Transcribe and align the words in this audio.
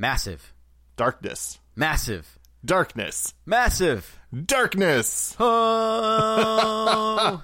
Massive. 0.00 0.54
Darkness. 0.96 1.60
Massive. 1.76 2.38
Darkness. 2.64 3.34
Massive. 3.44 4.18
Darkness. 4.32 5.36
Oh. 5.38 7.42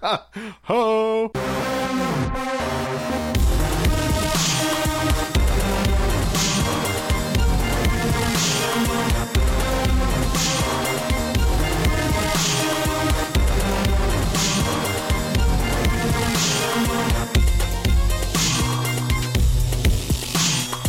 Ho. 0.62 1.32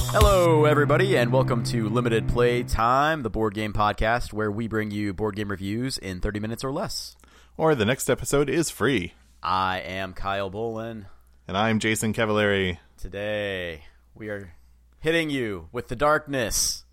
Hello, 0.10 0.66
everybody, 0.66 1.18
and 1.18 1.32
welcome 1.32 1.64
to 1.66 1.89
Limited 1.89 2.28
Play 2.30 2.64
Time, 2.64 3.24
the 3.24 3.30
board 3.30 3.54
game 3.54 3.74
podcast 3.74 4.32
where 4.32 4.50
we 4.50 4.68
bring 4.68 4.89
you 4.89 5.14
board 5.14 5.36
game 5.36 5.50
reviews 5.50 5.97
in 5.97 6.21
30 6.21 6.39
minutes 6.39 6.64
or 6.64 6.71
less. 6.71 7.16
Or 7.57 7.75
the 7.75 7.86
next 7.86 8.10
episode 8.10 8.50
is 8.50 8.70
free. 8.70 9.14
I 9.43 9.80
am 9.82 10.14
Kyle 10.14 10.50
Bolin. 10.50 11.06
And 11.47 11.57
I'm 11.57 11.80
Jason 11.80 12.14
Cavallari. 12.14 12.78
Today, 12.97 13.83
we 14.16 14.30
are 14.30 14.54
hitting 15.00 15.30
you 15.30 15.68
with 15.71 15.89
the 15.89 15.96
darkness, 15.96 16.86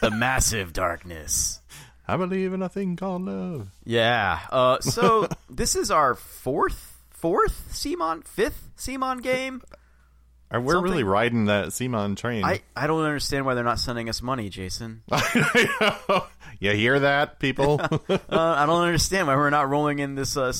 the 0.00 0.10
massive 0.14 0.72
darkness. 0.72 1.60
I 2.06 2.16
believe 2.16 2.52
in 2.52 2.62
a 2.62 2.68
thing 2.68 2.96
called 2.96 3.22
love. 3.22 3.68
Yeah. 3.84 4.40
Uh, 4.50 4.80
so 4.80 5.28
this 5.50 5.76
is 5.76 5.90
our 5.90 6.14
fourth, 6.16 6.98
fourth 7.10 7.70
CMON, 7.72 8.26
fifth 8.26 8.70
CMON 8.76 9.22
game. 9.22 9.62
We're 10.52 10.80
really 10.80 11.04
riding 11.04 11.44
that 11.44 11.68
CMON 11.68 12.16
train? 12.16 12.44
I, 12.44 12.62
I 12.74 12.88
don't 12.88 13.02
understand 13.02 13.46
why 13.46 13.54
they're 13.54 13.62
not 13.62 13.78
sending 13.78 14.08
us 14.08 14.20
money, 14.20 14.48
Jason. 14.48 15.02
you 16.58 16.72
hear 16.72 16.98
that, 17.00 17.38
people? 17.38 17.80
Uh, 18.10 18.54
I 18.56 18.66
don't 18.66 18.82
understand 18.82 19.26
why 19.26 19.36
we're 19.36 19.50
not 19.50 19.68
rolling 19.68 19.98
in 19.98 20.14
this 20.14 20.36
uh, 20.36 20.52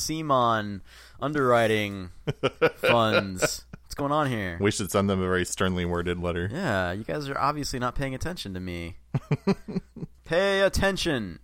underwriting 1.19 2.09
funds. 2.75 3.65
What's 3.83 3.95
going 3.95 4.11
on 4.11 4.29
here? 4.29 4.57
we 4.59 4.71
should 4.71 4.91
send 4.91 5.09
them 5.09 5.21
a 5.21 5.27
very 5.27 5.45
sternly 5.45 5.85
worded 5.85 6.19
letter. 6.19 6.49
Yeah, 6.51 6.91
you 6.91 7.03
guys 7.03 7.27
are 7.29 7.37
obviously 7.37 7.79
not 7.79 7.95
paying 7.95 8.15
attention 8.15 8.53
to 8.53 8.59
me. 8.59 8.97
Pay 10.25 10.61
attention. 10.61 11.39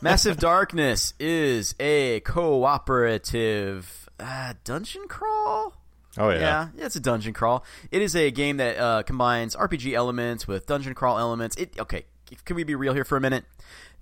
Massive 0.00 0.38
Darkness 0.38 1.14
is 1.20 1.74
a 1.78 2.20
cooperative 2.20 4.08
uh, 4.18 4.54
dungeon 4.64 5.06
crawl. 5.08 5.74
Oh 6.18 6.28
yeah. 6.30 6.38
Yeah, 6.40 6.68
yeah, 6.76 6.86
it's 6.86 6.96
a 6.96 7.00
dungeon 7.00 7.32
crawl. 7.32 7.64
It 7.90 8.02
is 8.02 8.14
a 8.14 8.30
game 8.30 8.58
that 8.58 8.78
uh, 8.78 9.02
combines 9.02 9.56
RPG 9.56 9.94
elements 9.94 10.46
with 10.46 10.66
dungeon 10.66 10.94
crawl 10.94 11.18
elements. 11.18 11.56
It 11.56 11.78
okay. 11.78 12.04
Can 12.44 12.56
we 12.56 12.64
be 12.64 12.74
real 12.74 12.94
here 12.94 13.04
for 13.04 13.16
a 13.16 13.20
minute? 13.20 13.44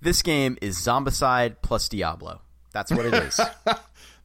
This 0.01 0.21
game 0.21 0.57
is 0.61 0.77
Zombicide 0.77 1.57
plus 1.61 1.89
Diablo. 1.89 2.41
That's 2.71 2.91
what 2.91 3.05
it 3.05 3.13
is. 3.13 3.39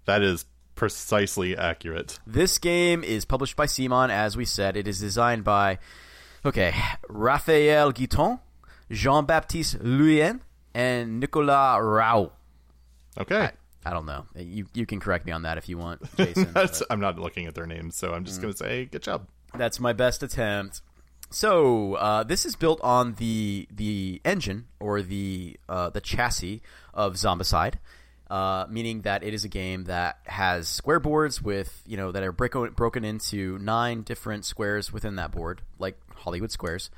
That 0.07 0.23
is 0.23 0.47
precisely 0.77 1.57
accurate. 1.57 2.19
This 2.27 2.59
game 2.59 3.03
is 3.03 3.25
published 3.25 3.57
by 3.57 3.67
CMON, 3.67 4.09
as 4.11 4.37
we 4.37 4.45
said. 4.45 4.77
It 4.77 4.87
is 4.87 5.01
designed 5.01 5.42
by, 5.42 5.79
okay, 6.45 6.73
Raphael 7.09 7.92
Guiton, 7.92 8.39
Jean-Baptiste 8.91 9.81
Lullien, 9.81 10.41
and 10.75 11.19
Nicolas 11.19 11.81
Raoult. 11.81 12.31
Okay. 13.19 13.51
I 13.51 13.53
don't 13.91 14.06
know. 14.06 14.27
You 14.37 14.67
you 14.75 14.87
can 14.87 15.01
correct 15.01 15.27
me 15.27 15.33
on 15.33 15.42
that 15.42 15.59
if 15.59 15.69
you 15.69 15.79
want, 15.79 16.03
Jason. 16.17 16.53
That's, 16.53 16.83
I'm 16.91 17.01
not 17.01 17.19
looking 17.19 17.47
at 17.47 17.55
their 17.55 17.67
names, 17.67 17.97
so 17.97 18.12
I'm 18.12 18.23
Mm. 18.25 18.27
just 18.27 18.41
going 18.41 18.53
to 18.53 18.59
say 18.59 18.84
good 18.87 19.03
job. 19.03 19.27
that's 19.56 19.79
my 19.81 19.92
best 19.92 20.23
attempt. 20.23 20.83
So 21.31 21.95
uh, 21.95 22.23
this 22.23 22.47
is 22.47 22.55
built 22.57 22.81
on 22.83 23.14
the 23.14 23.67
the 23.70 24.20
engine 24.25 24.67
or 24.81 25.03
the 25.03 25.59
uh, 25.69 25.91
the 25.91 26.01
chassis 26.01 26.62
of 26.95 27.14
Zombicide, 27.14 27.75
uh, 28.31 28.67
meaning 28.70 29.01
that 29.03 29.25
it 29.25 29.34
is 29.34 29.45
a 29.45 29.48
game 29.48 29.84
that 29.84 30.19
has 30.27 30.69
square 30.69 31.01
boards 31.01 31.42
with 31.42 31.83
you 31.86 31.97
know 31.97 32.13
that 32.13 32.23
are 32.23 32.33
break- 32.33 32.77
broken 32.77 33.05
into 33.05 33.58
nine 33.58 34.03
different 34.03 34.45
squares 34.45 34.92
within 34.92 35.17
that 35.17 35.33
board, 35.33 35.63
like 35.80 35.98
Hollywood 36.14 36.53
squares, 36.53 36.91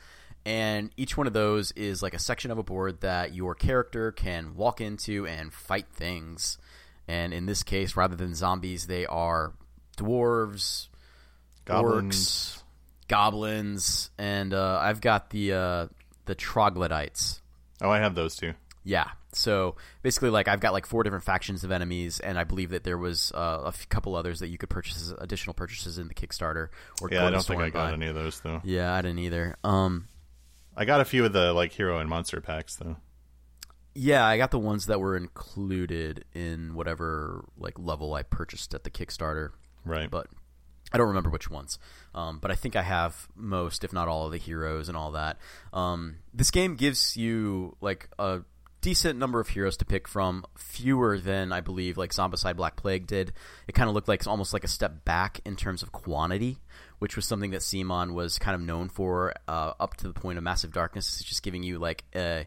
and 0.44 0.90
each 0.98 1.16
one 1.16 1.26
of 1.26 1.32
those 1.32 1.72
is 1.72 2.02
like 2.02 2.12
a 2.14 2.18
section 2.18 2.50
of 2.50 2.58
a 2.58 2.62
board 2.62 3.00
that 3.00 3.34
your 3.34 3.54
character 3.54 4.12
can 4.12 4.54
walk 4.54 4.80
into 4.82 5.26
and 5.26 5.52
fight 5.54 5.86
things. 5.92 6.58
And 7.08 7.32
in 7.32 7.46
this 7.46 7.62
case, 7.62 7.96
rather 7.96 8.14
than 8.16 8.34
zombies, 8.34 8.86
they 8.86 9.06
are 9.06 9.54
dwarves, 9.96 10.88
Goblins. 11.64 12.16
orcs, 12.16 12.62
goblins, 13.08 14.10
and 14.18 14.52
uh, 14.54 14.78
I've 14.80 15.00
got 15.00 15.30
the 15.30 15.52
uh, 15.52 15.86
the 16.26 16.34
troglodytes. 16.34 17.40
Oh, 17.80 17.90
I 17.90 17.98
have 17.98 18.14
those 18.14 18.36
too. 18.36 18.52
Yeah. 18.84 19.08
So 19.32 19.76
basically, 20.02 20.30
like 20.30 20.48
I've 20.48 20.60
got 20.60 20.72
like 20.72 20.86
four 20.86 21.02
different 21.02 21.24
factions 21.24 21.62
of 21.64 21.70
enemies, 21.70 22.20
and 22.20 22.38
I 22.38 22.44
believe 22.44 22.70
that 22.70 22.84
there 22.84 22.96
was 22.98 23.30
uh, 23.34 23.60
a 23.64 23.68
f- 23.68 23.88
couple 23.88 24.14
others 24.14 24.40
that 24.40 24.48
you 24.48 24.56
could 24.58 24.70
purchase 24.70 24.96
as 25.02 25.10
additional 25.18 25.52
purchases 25.54 25.98
in 25.98 26.08
the 26.08 26.14
Kickstarter. 26.14 26.68
Or 27.02 27.08
Yeah, 27.10 27.26
I 27.26 27.30
don't 27.30 27.44
think 27.44 27.60
I 27.60 27.70
got 27.70 27.88
buy. 27.88 27.92
any 27.92 28.06
of 28.06 28.14
those 28.14 28.40
though. 28.40 28.60
Yeah, 28.64 28.92
I 28.94 29.02
didn't 29.02 29.18
either. 29.18 29.56
Um, 29.64 30.08
I 30.76 30.84
got 30.86 31.00
a 31.00 31.04
few 31.04 31.24
of 31.26 31.32
the 31.32 31.52
like 31.52 31.72
hero 31.72 31.98
and 31.98 32.08
monster 32.08 32.40
packs 32.40 32.76
though. 32.76 32.96
Yeah, 34.00 34.24
I 34.24 34.36
got 34.36 34.52
the 34.52 34.60
ones 34.60 34.86
that 34.86 35.00
were 35.00 35.16
included 35.16 36.24
in 36.32 36.74
whatever 36.74 37.44
like 37.58 37.76
level 37.76 38.14
I 38.14 38.22
purchased 38.22 38.72
at 38.72 38.84
the 38.84 38.90
Kickstarter. 38.90 39.50
Right. 39.84 40.08
but 40.08 40.28
I 40.92 40.98
don't 40.98 41.08
remember 41.08 41.30
which 41.30 41.50
ones. 41.50 41.80
Um, 42.14 42.38
but 42.38 42.52
I 42.52 42.54
think 42.54 42.76
I 42.76 42.82
have 42.82 43.26
most, 43.34 43.82
if 43.82 43.92
not 43.92 44.06
all, 44.06 44.26
of 44.26 44.32
the 44.32 44.38
heroes 44.38 44.88
and 44.88 44.96
all 44.96 45.12
that. 45.12 45.38
Um, 45.72 46.18
this 46.32 46.52
game 46.52 46.76
gives 46.76 47.16
you 47.16 47.76
like 47.80 48.08
a 48.20 48.42
decent 48.82 49.18
number 49.18 49.40
of 49.40 49.48
heroes 49.48 49.76
to 49.78 49.84
pick 49.84 50.06
from, 50.06 50.44
fewer 50.56 51.18
than 51.18 51.52
I 51.52 51.60
believe 51.60 51.98
like 51.98 52.12
Zombicide 52.12 52.54
Black 52.54 52.76
Plague 52.76 53.08
did. 53.08 53.32
It 53.66 53.72
kind 53.72 53.88
of 53.88 53.96
looked 53.96 54.06
like 54.06 54.24
almost 54.28 54.52
like 54.52 54.62
a 54.62 54.68
step 54.68 55.04
back 55.04 55.40
in 55.44 55.56
terms 55.56 55.82
of 55.82 55.90
quantity, 55.90 56.58
which 57.00 57.16
was 57.16 57.26
something 57.26 57.50
that 57.50 57.62
CMON 57.62 58.14
was 58.14 58.38
kind 58.38 58.54
of 58.54 58.60
known 58.60 58.90
for 58.90 59.34
uh, 59.48 59.72
up 59.80 59.96
to 59.96 60.06
the 60.06 60.14
point 60.14 60.38
of 60.38 60.44
Massive 60.44 60.72
Darkness. 60.72 61.08
It's 61.08 61.28
just 61.28 61.42
giving 61.42 61.64
you 61.64 61.80
like 61.80 62.04
a, 62.14 62.46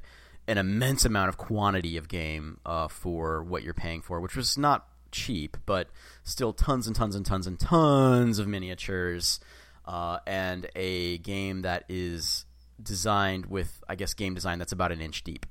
an 0.52 0.58
immense 0.58 1.06
amount 1.06 1.30
of 1.30 1.38
quantity 1.38 1.96
of 1.96 2.10
game 2.10 2.60
uh, 2.66 2.90
for 2.90 3.42
what 3.42 3.64
you're 3.64 3.74
paying 3.74 4.02
for, 4.02 4.20
which 4.20 4.36
was 4.36 4.58
not 4.58 4.86
cheap, 5.12 5.56
but 5.66 5.88
still 6.24 6.52
tons 6.52 6.88
and 6.88 6.96
tons 6.96 7.16
and 7.16 7.26
tons 7.26 7.48
and 7.48 7.58
tons 7.58 8.38
of 8.38 8.48
miniatures, 8.48 9.40
uh, 9.86 10.20
and 10.28 10.68
a 10.76 11.20
game 11.20 11.62
that 11.62 11.86
is 11.88 12.46
designed 12.84 13.46
with, 13.46 13.82
I 13.88 13.96
guess, 13.96 14.14
game 14.14 14.34
design 14.34 14.60
that's 14.60 14.74
about 14.74 14.92
an 14.92 15.00
inch 15.00 15.24
deep. 15.24 15.46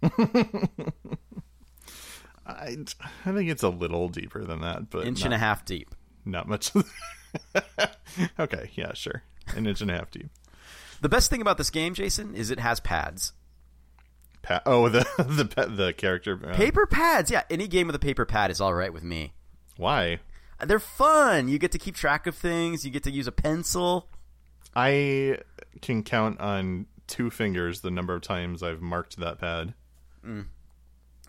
I, 0.02 0.08
I 2.46 3.32
think 3.32 3.50
it's 3.50 3.64
a 3.64 3.68
little 3.68 4.08
deeper 4.08 4.44
than 4.44 4.60
that, 4.60 4.88
but 4.88 5.04
Inch 5.04 5.20
not, 5.20 5.26
and 5.26 5.34
a 5.34 5.38
half 5.38 5.64
deep. 5.64 5.94
not 6.24 6.46
much. 6.48 6.70
okay, 8.38 8.70
yeah, 8.74 8.94
sure. 8.94 9.24
An 9.56 9.66
inch 9.66 9.80
and 9.80 9.90
a 9.90 9.94
half 9.94 10.12
deep. 10.12 10.28
The 11.00 11.08
best 11.08 11.28
thing 11.28 11.40
about 11.40 11.58
this 11.58 11.70
game, 11.70 11.94
Jason, 11.94 12.34
is 12.34 12.50
it 12.52 12.60
has 12.60 12.78
pads. 12.80 13.32
Pa- 14.42 14.62
oh, 14.66 14.88
the 14.88 15.00
the 15.18 15.66
the 15.68 15.92
character. 15.92 16.38
uh, 16.44 16.54
Paper 16.54 16.86
pads, 16.86 17.30
yeah. 17.30 17.42
Any 17.50 17.68
game 17.68 17.86
with 17.86 17.96
a 17.96 18.00
paper 18.00 18.24
pad 18.24 18.50
is 18.50 18.60
all 18.60 18.74
right 18.74 18.92
with 18.92 19.02
me. 19.04 19.32
Why? 19.76 20.20
They're 20.64 20.80
fun. 20.80 21.48
You 21.48 21.58
get 21.58 21.70
to 21.72 21.78
keep 21.78 21.94
track 21.94 22.26
of 22.26 22.34
things. 22.34 22.84
You 22.84 22.90
get 22.90 23.04
to 23.04 23.10
use 23.10 23.26
a 23.26 23.32
pencil. 23.32 24.08
I 24.74 25.38
can 25.82 26.02
count 26.02 26.40
on 26.40 26.86
two 27.06 27.30
fingers 27.30 27.80
the 27.80 27.90
number 27.90 28.14
of 28.14 28.22
times 28.22 28.62
I've 28.62 28.80
marked 28.80 29.18
that 29.18 29.38
pad. 29.38 29.74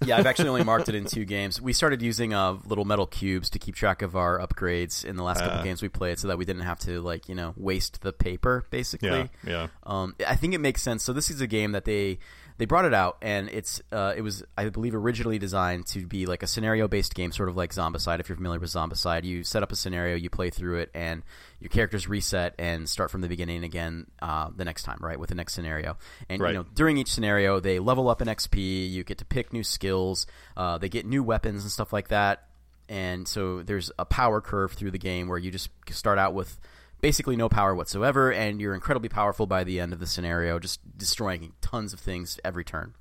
Yeah, 0.05 0.17
I've 0.17 0.25
actually 0.25 0.47
only 0.49 0.63
marked 0.63 0.87
it 0.87 0.95
in 0.95 1.05
two 1.05 1.25
games. 1.25 1.61
We 1.61 1.73
started 1.73 2.01
using 2.01 2.33
uh, 2.33 2.57
little 2.65 2.85
metal 2.85 3.05
cubes 3.05 3.49
to 3.51 3.59
keep 3.59 3.75
track 3.75 4.01
of 4.01 4.15
our 4.15 4.39
upgrades 4.39 5.03
in 5.03 5.15
the 5.17 5.23
last 5.23 5.41
couple 5.41 5.59
Uh. 5.59 5.63
games 5.63 5.81
we 5.81 5.89
played, 5.89 6.19
so 6.19 6.29
that 6.29 6.37
we 6.37 6.45
didn't 6.45 6.61
have 6.63 6.79
to 6.79 7.01
like 7.01 7.27
you 7.27 7.35
know 7.35 7.53
waste 7.57 8.01
the 8.01 8.13
paper. 8.13 8.65
Basically, 8.71 9.09
Yeah, 9.09 9.27
yeah. 9.45 9.67
Um, 9.83 10.15
I 10.25 10.35
think 10.35 10.53
it 10.53 10.59
makes 10.59 10.81
sense. 10.81 11.03
So 11.03 11.11
this 11.11 11.29
is 11.29 11.41
a 11.41 11.47
game 11.47 11.73
that 11.73 11.83
they 11.85 12.19
they 12.59 12.65
brought 12.65 12.83
it 12.83 12.93
out, 12.93 13.17
and 13.21 13.47
it's 13.49 13.81
uh, 13.91 14.13
it 14.15 14.21
was 14.21 14.43
I 14.57 14.67
believe 14.67 14.93
originally 14.93 15.39
designed 15.39 15.87
to 15.87 16.05
be 16.05 16.25
like 16.25 16.43
a 16.43 16.47
scenario 16.47 16.89
based 16.89 17.15
game, 17.15 17.31
sort 17.31 17.47
of 17.47 17.55
like 17.55 17.71
Zombicide. 17.73 18.19
If 18.19 18.27
you're 18.27 18.35
familiar 18.35 18.59
with 18.59 18.69
Zombicide, 18.69 19.23
you 19.23 19.45
set 19.45 19.63
up 19.63 19.71
a 19.71 19.77
scenario, 19.77 20.17
you 20.17 20.29
play 20.29 20.49
through 20.49 20.79
it, 20.79 20.91
and 20.93 21.23
your 21.61 21.69
characters 21.69 22.09
reset 22.09 22.55
and 22.59 22.87
start 22.87 23.11
from 23.11 23.21
the 23.21 23.29
beginning 23.29 23.63
again 23.63 24.07
uh, 24.21 24.49
the 24.53 24.65
next 24.65 24.83
time, 24.83 24.97
right, 24.99 25.17
with 25.17 25.29
the 25.29 25.35
next 25.35 25.53
scenario. 25.53 25.97
And 26.27 26.41
Right. 26.41 26.49
you 26.51 26.57
know 26.59 26.65
during 26.75 26.97
each 26.97 27.11
scenario, 27.13 27.61
they 27.61 27.79
level 27.79 28.09
up 28.09 28.21
in 28.21 28.27
XP. 28.27 28.91
You 28.91 29.05
get 29.05 29.19
to 29.19 29.25
pick 29.25 29.53
new 29.53 29.63
skills. 29.63 30.27
Uh, 30.57 30.77
they 30.77 30.89
get 30.89 31.05
new 31.05 31.23
weapons 31.23 31.63
and 31.63 31.71
stuff 31.71 31.93
like 31.93 32.09
that. 32.09 32.43
And 32.89 33.25
so 33.25 33.61
there's 33.63 33.89
a 33.97 34.03
power 34.05 34.41
curve 34.41 34.73
through 34.73 34.91
the 34.91 34.97
game 34.99 35.29
where 35.29 35.37
you 35.37 35.49
just 35.49 35.69
start 35.91 36.19
out 36.19 36.33
with 36.33 36.59
basically 37.01 37.35
no 37.35 37.49
power 37.49 37.75
whatsoever, 37.75 38.31
and 38.31 38.59
you're 38.59 38.75
incredibly 38.75 39.09
powerful 39.09 39.47
by 39.47 39.63
the 39.63 39.79
end 39.79 39.93
of 39.93 39.99
the 39.99 40.07
scenario, 40.07 40.59
just 40.59 40.79
destroying 40.97 41.53
tons 41.61 41.93
of 41.93 41.99
things 41.99 42.39
every 42.43 42.63
turn. 42.63 42.93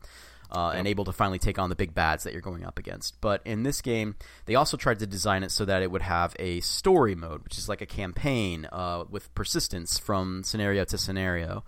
Uh, 0.50 0.73
and 0.75 0.89
able 0.89 1.05
to 1.05 1.12
finally 1.12 1.39
take 1.39 1.59
on 1.59 1.69
the 1.69 1.77
big 1.77 1.93
bads 1.93 2.25
that 2.25 2.33
you're 2.33 2.41
going 2.41 2.65
up 2.65 2.79
against. 2.79 3.21
But 3.21 3.43
in 3.45 3.65
this 3.65 3.83
game, 3.83 4.17
they 4.47 4.55
also 4.55 4.79
tried 4.79 4.99
to 5.00 5.06
design 5.06 5.43
it 5.43 5.50
so 5.50 5.67
that 5.67 5.83
it 5.83 5.91
would 5.91 6.00
have 6.00 6.35
a 6.39 6.61
story 6.61 7.15
mode, 7.15 7.45
which 7.45 7.59
is 7.59 7.69
like 7.69 7.83
a 7.83 7.87
campaign 7.87 8.67
uh, 8.73 9.05
with 9.11 9.35
persistence 9.35 9.99
from 9.99 10.43
scenario 10.43 10.85
to 10.87 10.97
scenario. 10.97 11.65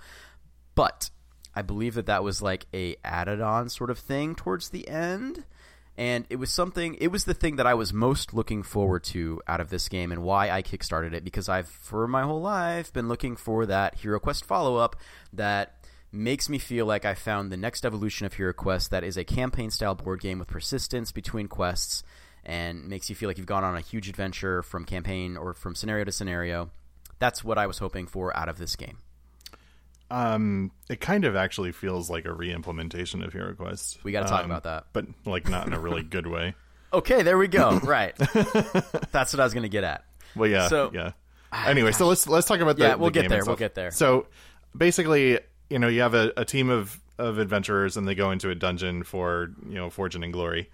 But 0.75 1.11
I 1.55 1.61
believe 1.61 1.93
that 1.95 2.07
that 2.07 2.25
was 2.25 2.41
like 2.41 2.69
a 2.73 2.97
added 3.05 3.43
on 3.43 3.69
sort 3.69 3.91
of 3.91 3.99
thing 3.99 4.35
towards 4.35 4.71
the 4.71 4.89
end. 4.89 5.45
And 5.97 6.27
it 6.31 6.37
was 6.37 6.51
something, 6.51 6.95
it 6.95 7.09
was 7.09 7.25
the 7.25 7.35
thing 7.35 7.57
that 7.57 7.67
I 7.67 7.75
was 7.75 7.93
most 7.93 8.33
looking 8.33 8.63
forward 8.63 9.05
to 9.05 9.41
out 9.47 9.61
of 9.61 9.69
this 9.69 9.89
game 9.89 10.13
and 10.13 10.23
why 10.23 10.51
I 10.51 10.63
kickstarted 10.63 11.13
it 11.13 11.25
because 11.25 11.49
I've, 11.49 11.69
for 11.69 12.07
my 12.09 12.23
whole 12.23 12.41
life, 12.41 12.93
been 12.93 13.09
looking 13.09 13.37
for 13.37 13.67
that 13.67 13.97
Hero 13.97 14.19
Quest 14.19 14.45
follow 14.45 14.77
up 14.77 14.97
that 15.33 15.85
makes 16.13 16.49
me 16.49 16.59
feel 16.59 16.87
like 16.87 17.05
I 17.05 17.15
found 17.15 17.53
the 17.53 17.57
next 17.57 17.85
evolution 17.85 18.27
of 18.27 18.35
Hero 18.35 18.53
Quest 18.53 18.91
that 18.91 19.05
is 19.05 19.17
a 19.17 19.25
campaign 19.25 19.71
style 19.71 19.95
board 19.95 20.21
game 20.21 20.39
with 20.39 20.49
persistence 20.49 21.13
between 21.13 21.49
quests 21.49 22.03
and 22.45 22.89
makes 22.89 23.11
you 23.11 23.15
feel 23.15 23.29
like 23.29 23.37
you've 23.37 23.47
gone 23.47 23.65
on 23.65 23.77
a 23.77 23.81
huge 23.81 24.09
adventure 24.09 24.63
from 24.63 24.85
campaign 24.85 25.37
or 25.37 25.53
from 25.53 25.75
scenario 25.75 26.05
to 26.05 26.13
scenario. 26.13 26.71
That's 27.19 27.45
what 27.45 27.59
I 27.59 27.67
was 27.67 27.79
hoping 27.79 28.07
for 28.07 28.35
out 28.37 28.49
of 28.49 28.59
this 28.59 28.77
game. 28.77 28.99
Um, 30.11 30.73
it 30.89 31.01
kind 31.01 31.25
of 31.25 31.37
actually 31.37 31.73
feels 31.73 32.11
like 32.11 32.25
a 32.25 32.33
re-implementation 32.33 33.23
of 33.23 33.33
Hero 33.33 33.55
Quest. 33.55 34.03
We 34.03 34.11
got 34.13 34.23
to 34.23 34.29
talk 34.29 34.45
Um, 34.45 34.51
about 34.51 34.65
that. 34.65 34.87
but 34.93 35.07
like 35.25 35.49
not 35.49 35.67
in 35.67 35.73
a 35.73 35.79
really 35.81 36.03
good 36.03 36.27
way. 36.27 36.55
Okay, 36.93 37.23
there 37.23 37.39
we 37.39 37.47
go. 37.47 37.79
Right. 37.85 38.17
That's 38.17 39.33
what 39.33 39.39
I 39.39 39.45
was 39.45 39.55
going 39.55 39.63
to 39.63 39.69
get 39.69 39.85
at. 39.85 40.05
Well, 40.35 40.51
yeah, 40.51 40.67
So- 40.67 40.91
yeah. 40.93 41.13
Anyway, 41.53 41.93
so 41.93 42.09
let's 42.09 42.27
let's 42.27 42.49
talk 42.49 42.59
about 42.59 42.77
the 42.79 42.83
Yeah, 42.83 42.95
we'll 42.97 43.11
the 43.11 43.21
get 43.23 43.29
there, 43.29 43.39
itself. 43.39 43.47
we'll 43.61 43.65
get 43.69 43.77
there. 43.77 43.93
So 43.93 44.27
basically, 44.77 45.39
you 45.69 45.79
know, 45.79 45.87
you 45.87 46.01
have 46.01 46.15
a, 46.15 46.33
a 46.37 46.45
team 46.45 46.69
of 46.69 47.01
of 47.17 47.39
adventurers, 47.39 47.97
and 47.97 48.09
they 48.09 48.17
go 48.17 48.33
into 48.33 48.51
a 48.51 48.57
dungeon 48.57 49.05
for 49.05 49.53
you 49.69 49.75
know 49.77 49.89
fortune 49.89 50.25
and 50.25 50.33
glory. 50.33 50.69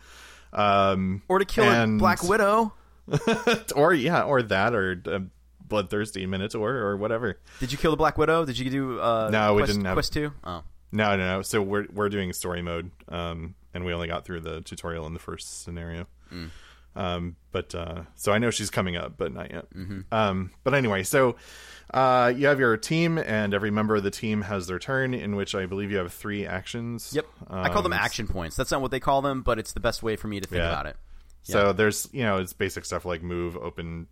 Um, 0.54 1.20
Or 1.28 1.38
to 1.38 1.44
kill 1.44 1.64
and- 1.64 1.96
a 1.96 1.98
Black 1.98 2.22
Widow. 2.22 2.72
or 3.76 3.92
yeah, 3.94 4.22
or 4.22 4.40
that, 4.42 4.74
or 4.74 5.02
uh, 5.06 5.18
bloodthirsty 5.68 6.26
minotaur, 6.26 6.76
or 6.76 6.96
whatever. 6.96 7.38
Did 7.60 7.72
you 7.72 7.78
kill 7.78 7.90
the 7.90 7.96
Black 7.96 8.18
Widow? 8.18 8.44
Did 8.44 8.58
you 8.58 8.70
do 8.70 9.00
uh 9.00 9.30
No, 9.30 9.54
we 9.54 9.62
didn't 9.64 9.84
have- 9.84 9.94
Quest 9.94 10.12
2? 10.12 10.32
Oh. 10.44 10.62
No, 10.92 11.16
no, 11.16 11.36
no. 11.36 11.42
So 11.42 11.60
we're 11.60 11.86
we're 11.92 12.08
doing 12.08 12.32
story 12.32 12.62
mode, 12.62 12.90
um, 13.08 13.54
and 13.74 13.84
we 13.84 13.92
only 13.92 14.06
got 14.06 14.24
through 14.24 14.40
the 14.40 14.60
tutorial 14.62 15.06
in 15.06 15.14
the 15.14 15.18
first 15.20 15.62
scenario. 15.64 16.06
Mm. 16.32 16.50
Um, 16.94 17.36
but 17.52 17.74
uh, 17.74 18.02
so 18.14 18.32
I 18.32 18.38
know 18.38 18.50
she's 18.50 18.70
coming 18.70 18.96
up, 18.96 19.18
but 19.18 19.34
not 19.34 19.50
yet. 19.50 19.68
Mm-hmm. 19.74 20.00
Um, 20.14 20.52
but 20.64 20.72
anyway, 20.74 21.02
so 21.02 21.36
uh, 21.92 22.32
you 22.34 22.46
have 22.46 22.58
your 22.58 22.76
team, 22.78 23.18
and 23.18 23.52
every 23.52 23.70
member 23.70 23.96
of 23.96 24.04
the 24.04 24.10
team 24.10 24.42
has 24.42 24.66
their 24.68 24.78
turn, 24.78 25.12
in 25.12 25.36
which 25.36 25.54
I 25.54 25.66
believe 25.66 25.90
you 25.90 25.98
have 25.98 26.12
three 26.12 26.46
actions. 26.46 27.12
Yep. 27.14 27.26
I 27.50 27.68
call 27.68 27.82
them 27.82 27.92
Um, 27.92 27.98
action 27.98 28.26
points. 28.28 28.56
That's 28.56 28.70
not 28.70 28.80
what 28.80 28.90
they 28.92 29.00
call 29.00 29.20
them, 29.20 29.42
but 29.42 29.58
it's 29.58 29.72
the 29.72 29.80
best 29.80 30.02
way 30.02 30.16
for 30.16 30.28
me 30.28 30.40
to 30.40 30.46
think 30.46 30.60
Yeah. 30.60 30.68
about 30.68 30.86
it. 30.86 30.96
So 31.42 31.72
there's 31.72 32.08
you 32.12 32.22
know 32.22 32.38
it's 32.38 32.52
basic 32.54 32.84
stuff 32.84 33.04
like 33.04 33.22
move, 33.22 33.56
open, 33.56 34.06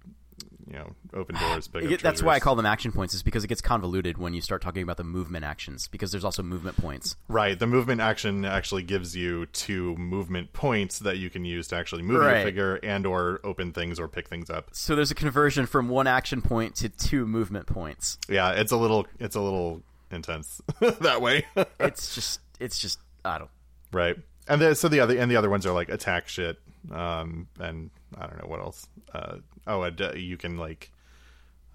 you 0.67 0.75
know, 0.75 0.93
open 1.13 1.37
doors. 1.37 1.69
Pick 1.69 1.85
It- 1.85 2.03
that's 2.03 2.23
why 2.23 2.35
I 2.35 2.41
call 2.41 2.55
them 2.57 2.67
action 2.67 2.91
points, 2.93 3.15
is 3.15 3.23
because 3.23 3.45
it 3.45 3.49
gets 3.49 3.61
convoluted 3.61 4.19
when 4.19 4.33
you 4.35 4.41
start 4.41 4.63
talking 4.63 4.83
about 4.83 4.97
the 4.97 5.05
movement 5.05 5.45
actions, 5.45 5.89
because 5.89 6.11
there's 6.11 6.25
also 6.25 6.43
movement 6.43 6.77
points. 6.77 7.17
Right, 7.29 7.59
the 7.59 7.67
movement 7.67 8.01
action 8.01 8.45
actually 8.45 8.83
gives 8.83 9.15
you 9.17 9.47
two 9.47 9.95
movement 9.97 10.53
points 10.53 10.99
that 11.01 11.19
you 11.19 11.31
can 11.31 11.45
use 11.45 11.69
to 11.69 11.77
actually 11.77 12.03
move 12.03 12.23
your 12.23 12.43
figure 12.43 12.77
and 12.83 13.05
or 13.07 13.41
open 13.45 13.73
things 13.73 13.99
or 14.01 14.09
pick 14.09 14.29
things 14.29 14.49
up. 14.51 14.69
So 14.73 14.95
there's 14.97 15.11
a 15.11 15.15
conversion 15.15 15.67
from 15.67 15.89
one 15.89 16.07
action 16.07 16.41
point 16.43 16.75
to 16.77 16.89
two 16.89 17.27
movement 17.27 17.67
points. 17.67 18.19
Yeah, 18.29 18.53
it's 18.53 18.73
a 18.73 18.77
little 18.77 19.07
it's 19.19 19.37
a 19.37 19.41
little 19.41 19.83
intense 20.11 20.63
that 20.81 21.21
way. 21.21 21.45
It's 21.81 22.15
just, 22.15 22.41
it's 22.61 22.79
just, 22.79 22.99
I 23.25 23.39
don't. 23.39 23.51
right. 23.93 24.17
And 24.49 24.61
then 24.61 24.75
so 24.75 24.89
the 24.89 25.01
other 25.01 25.17
and 25.17 25.31
the 25.31 25.37
other 25.37 25.51
ones 25.51 25.65
are 25.67 25.73
like 25.73 25.89
attack 25.89 26.29
shit 26.29 26.59
um 26.93 27.49
and 27.59 27.91
I 28.19 28.27
don't 28.27 28.39
know 28.43 28.49
what 28.49 28.61
else. 28.61 28.87
Uh 29.13 29.37
oh, 29.67 29.83
and, 29.83 30.01
uh, 30.01 30.13
you 30.15 30.37
can 30.37 30.59
like 30.59 30.91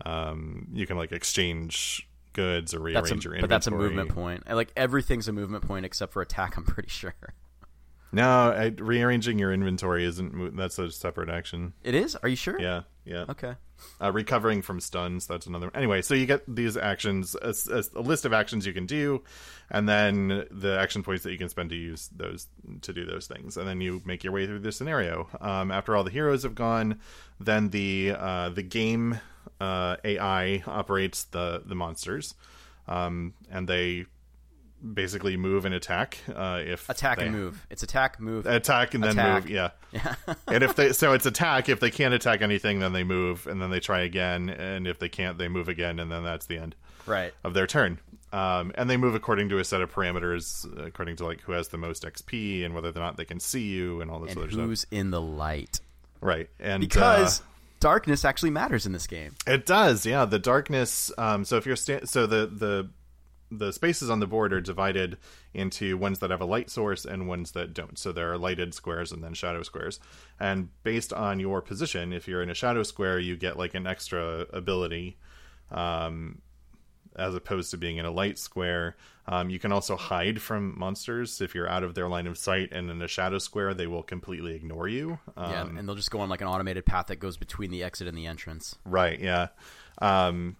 um 0.06 0.68
you 0.74 0.86
can 0.88 0.98
like 0.98 1.12
exchange 1.12 2.08
goods 2.34 2.74
or 2.74 2.80
rearrange 2.80 3.10
a, 3.10 3.30
your 3.30 3.34
inventory. 3.36 3.42
but 3.42 3.50
that's 3.50 3.68
a 3.68 3.72
movement 3.72 4.10
point. 4.10 4.48
Like 4.50 4.72
everything's 4.78 5.28
a 5.28 5.34
movement 5.34 5.66
point 5.68 5.86
except 5.86 6.14
for 6.14 6.22
attack. 6.22 6.58
I'm 6.58 6.64
pretty 6.64 6.90
sure 6.90 7.14
No, 8.12 8.52
I, 8.52 8.74
rearranging 8.78 9.40
your 9.40 9.52
inventory 9.52 10.06
isn't 10.06 10.34
mo- 10.34 10.52
that's 10.52 10.80
a 10.80 10.90
separate 10.92 11.30
action. 11.30 11.74
it 11.84 11.96
is. 11.96 12.16
Are 12.16 12.30
you 12.30 12.36
sure? 12.36 12.60
Yeah, 12.60 12.84
yeah. 13.10 13.26
Okay. 13.30 13.56
Uh, 14.02 14.12
recovering 14.12 14.62
from 14.62 14.80
stuns, 14.80 15.26
that's 15.26 15.48
another. 15.48 15.72
Anyway, 15.74 16.02
so 16.02 16.14
you 16.14 16.26
get 16.26 16.44
these 16.54 16.76
actions, 16.78 17.36
a, 17.42 17.54
a- 17.72 18.00
a 18.00 18.02
list 18.02 18.26
of 18.26 18.34
actions 18.34 18.66
you 18.68 18.74
can 18.74 18.86
do, 18.86 19.24
and 19.72 19.88
then 19.88 20.46
the 20.52 20.78
action 20.78 21.02
points 21.02 21.24
that 21.24 21.32
you 21.32 21.38
can 21.38 21.48
spend 21.50 21.70
to 21.70 21.76
use 21.78 22.10
those 22.16 22.48
to 22.82 22.92
do 22.94 23.06
those 23.06 23.26
things, 23.28 23.56
and 23.58 23.66
then 23.68 23.80
you 23.82 24.02
make 24.06 24.24
your 24.24 24.34
way 24.34 24.46
through 24.46 24.60
the 24.60 24.72
scenario. 24.74 25.28
Um, 25.42 25.72
after 25.72 25.96
all 25.96 26.04
the 26.04 26.12
heroes 26.12 26.44
have 26.44 26.56
gone, 26.56 27.00
then 27.40 27.70
the 27.70 28.16
uh, 28.18 28.50
the 28.50 28.64
game 28.64 29.20
uh, 29.62 29.96
AI 30.04 30.62
operates 30.68 31.24
the 31.26 31.64
the 31.66 31.76
monsters, 31.76 32.36
um, 32.88 33.34
and 33.50 33.68
they 33.68 34.06
basically 34.94 35.36
move 35.38 35.66
and 35.66 35.76
attack. 35.76 36.18
Uh, 36.34 36.62
if 36.66 36.90
Attack 36.90 37.18
they- 37.20 37.26
and 37.26 37.36
move. 37.36 37.66
It's 37.70 37.84
attack, 37.84 38.20
move. 38.20 38.46
attack 38.46 38.94
and 38.94 39.04
then 39.04 39.12
Attack. 39.12 39.44
move 39.44 39.52
yeah 39.52 39.70
Yeah. 39.92 40.16
and 40.48 40.64
if 40.64 40.76
they 40.76 40.94
so 40.94 41.14
it's 41.14 41.26
attack 41.26 41.68
if 41.70 41.80
they 41.80 41.90
can't 41.92 42.14
attack 42.14 42.42
anything 42.42 42.80
then 42.80 42.94
they 42.94 43.04
move 43.04 43.48
and 43.48 43.62
then 43.62 43.70
they 43.72 43.80
try 43.80 44.02
again 44.02 44.50
and 44.50 44.88
if 44.88 45.00
they 45.00 45.10
can't 45.10 45.38
they 45.38 45.48
move 45.48 45.68
again 45.68 46.00
and 46.00 46.12
then 46.12 46.24
that's 46.24 46.46
the 46.46 46.58
end 46.58 46.76
right. 47.08 47.34
of 47.44 47.54
their 47.54 47.66
turn 47.68 48.00
um, 48.32 48.72
and 48.76 48.88
they 48.90 48.96
move 48.98 49.16
according 49.16 49.50
to 49.50 49.58
a 49.58 49.64
set 49.64 49.82
of 49.82 49.92
parameters 49.92 50.66
according 50.86 51.16
to 51.18 51.26
like 51.26 51.42
who 51.42 51.52
has 51.54 51.70
the 51.70 51.78
most 51.78 52.04
xp 52.04 52.64
and 52.64 52.74
whether 52.76 52.90
or 52.90 52.94
not 52.94 53.18
they 53.18 53.26
can 53.26 53.40
see 53.40 53.64
you 53.68 54.00
and 54.02 54.12
all 54.12 54.20
this 54.20 54.34
And 54.36 54.44
other 54.44 54.48
who's 54.56 54.82
stuff 54.82 54.94
in 54.94 55.10
the 55.12 55.22
light? 55.22 55.80
right 56.22 56.50
and 56.60 56.82
Because 56.82 57.42
uh, 57.42 57.44
darkness 57.80 58.24
actually 58.26 58.52
matters 58.52 58.86
in 58.86 58.92
this 58.92 59.08
game. 59.08 59.34
it 59.48 59.66
does 59.66 60.06
yeah 60.06 60.26
the 60.26 60.40
darkness 60.40 61.12
um, 61.18 61.44
so 61.46 61.58
if 61.58 61.66
you're 61.66 61.76
sta- 61.76 62.06
so 62.06 62.28
the 62.28 62.46
the 62.48 62.90
the 63.52 63.72
spaces 63.74 64.10
on 64.10 64.20
the 64.20 64.28
board 64.28 64.54
are 64.54 64.62
divided 64.62 65.18
into 65.54 65.98
ones 65.98 66.20
that 66.20 66.30
have 66.30 66.42
a 66.42 66.46
light 66.46 66.70
source 66.70 67.06
and 67.06 67.28
ones 67.28 67.52
that 67.52 67.74
don't. 67.74 67.98
So 67.98 68.12
there 68.12 68.32
are 68.32 68.38
lighted 68.38 68.74
squares 68.74 69.12
and 69.12 69.24
then 69.24 69.34
shadow 69.34 69.64
squares. 69.64 70.00
And 70.40 70.70
based 70.84 71.14
on 71.14 71.40
your 71.40 71.62
position, 71.62 72.14
if 72.14 72.28
you're 72.28 72.44
in 72.44 72.50
a 72.50 72.56
shadow 72.56 72.84
square, 72.84 73.20
you 73.20 73.36
get 73.36 73.58
like 73.58 73.74
an 73.74 73.88
extra 73.88 74.46
ability, 74.54 75.18
um, 75.72 76.42
as 77.16 77.34
opposed 77.34 77.72
to 77.72 77.78
being 77.78 77.98
in 77.98 78.06
a 78.06 78.12
light 78.12 78.38
square. 78.38 78.96
Um, 79.28 79.50
you 79.50 79.60
can 79.60 79.72
also 79.72 79.96
hide 79.96 80.42
from 80.42 80.78
monsters 80.78 81.42
if 81.42 81.54
you're 81.54 81.68
out 81.68 81.84
of 81.84 81.96
their 81.96 82.08
line 82.08 82.28
of 82.28 82.38
sight. 82.38 82.70
And 82.72 82.90
in 82.90 83.02
a 83.02 83.08
shadow 83.08 83.40
square, 83.40 83.74
they 83.74 83.88
will 83.88 84.04
completely 84.04 84.56
ignore 84.56 84.88
you. 84.88 85.20
Um, 85.36 85.52
Yeah, 85.52 85.66
and 85.66 85.88
they'll 85.88 85.96
just 85.96 86.12
go 86.12 86.20
on 86.22 86.30
like 86.30 86.42
an 86.42 86.48
automated 86.48 86.86
path 86.86 87.08
that 87.08 87.18
goes 87.18 87.36
between 87.36 87.72
the 87.72 87.84
exit 87.84 88.08
and 88.08 88.18
the 88.18 88.28
entrance. 88.28 88.76
Right. 88.86 89.20
Yeah. 89.20 89.48
Um, 90.02 90.56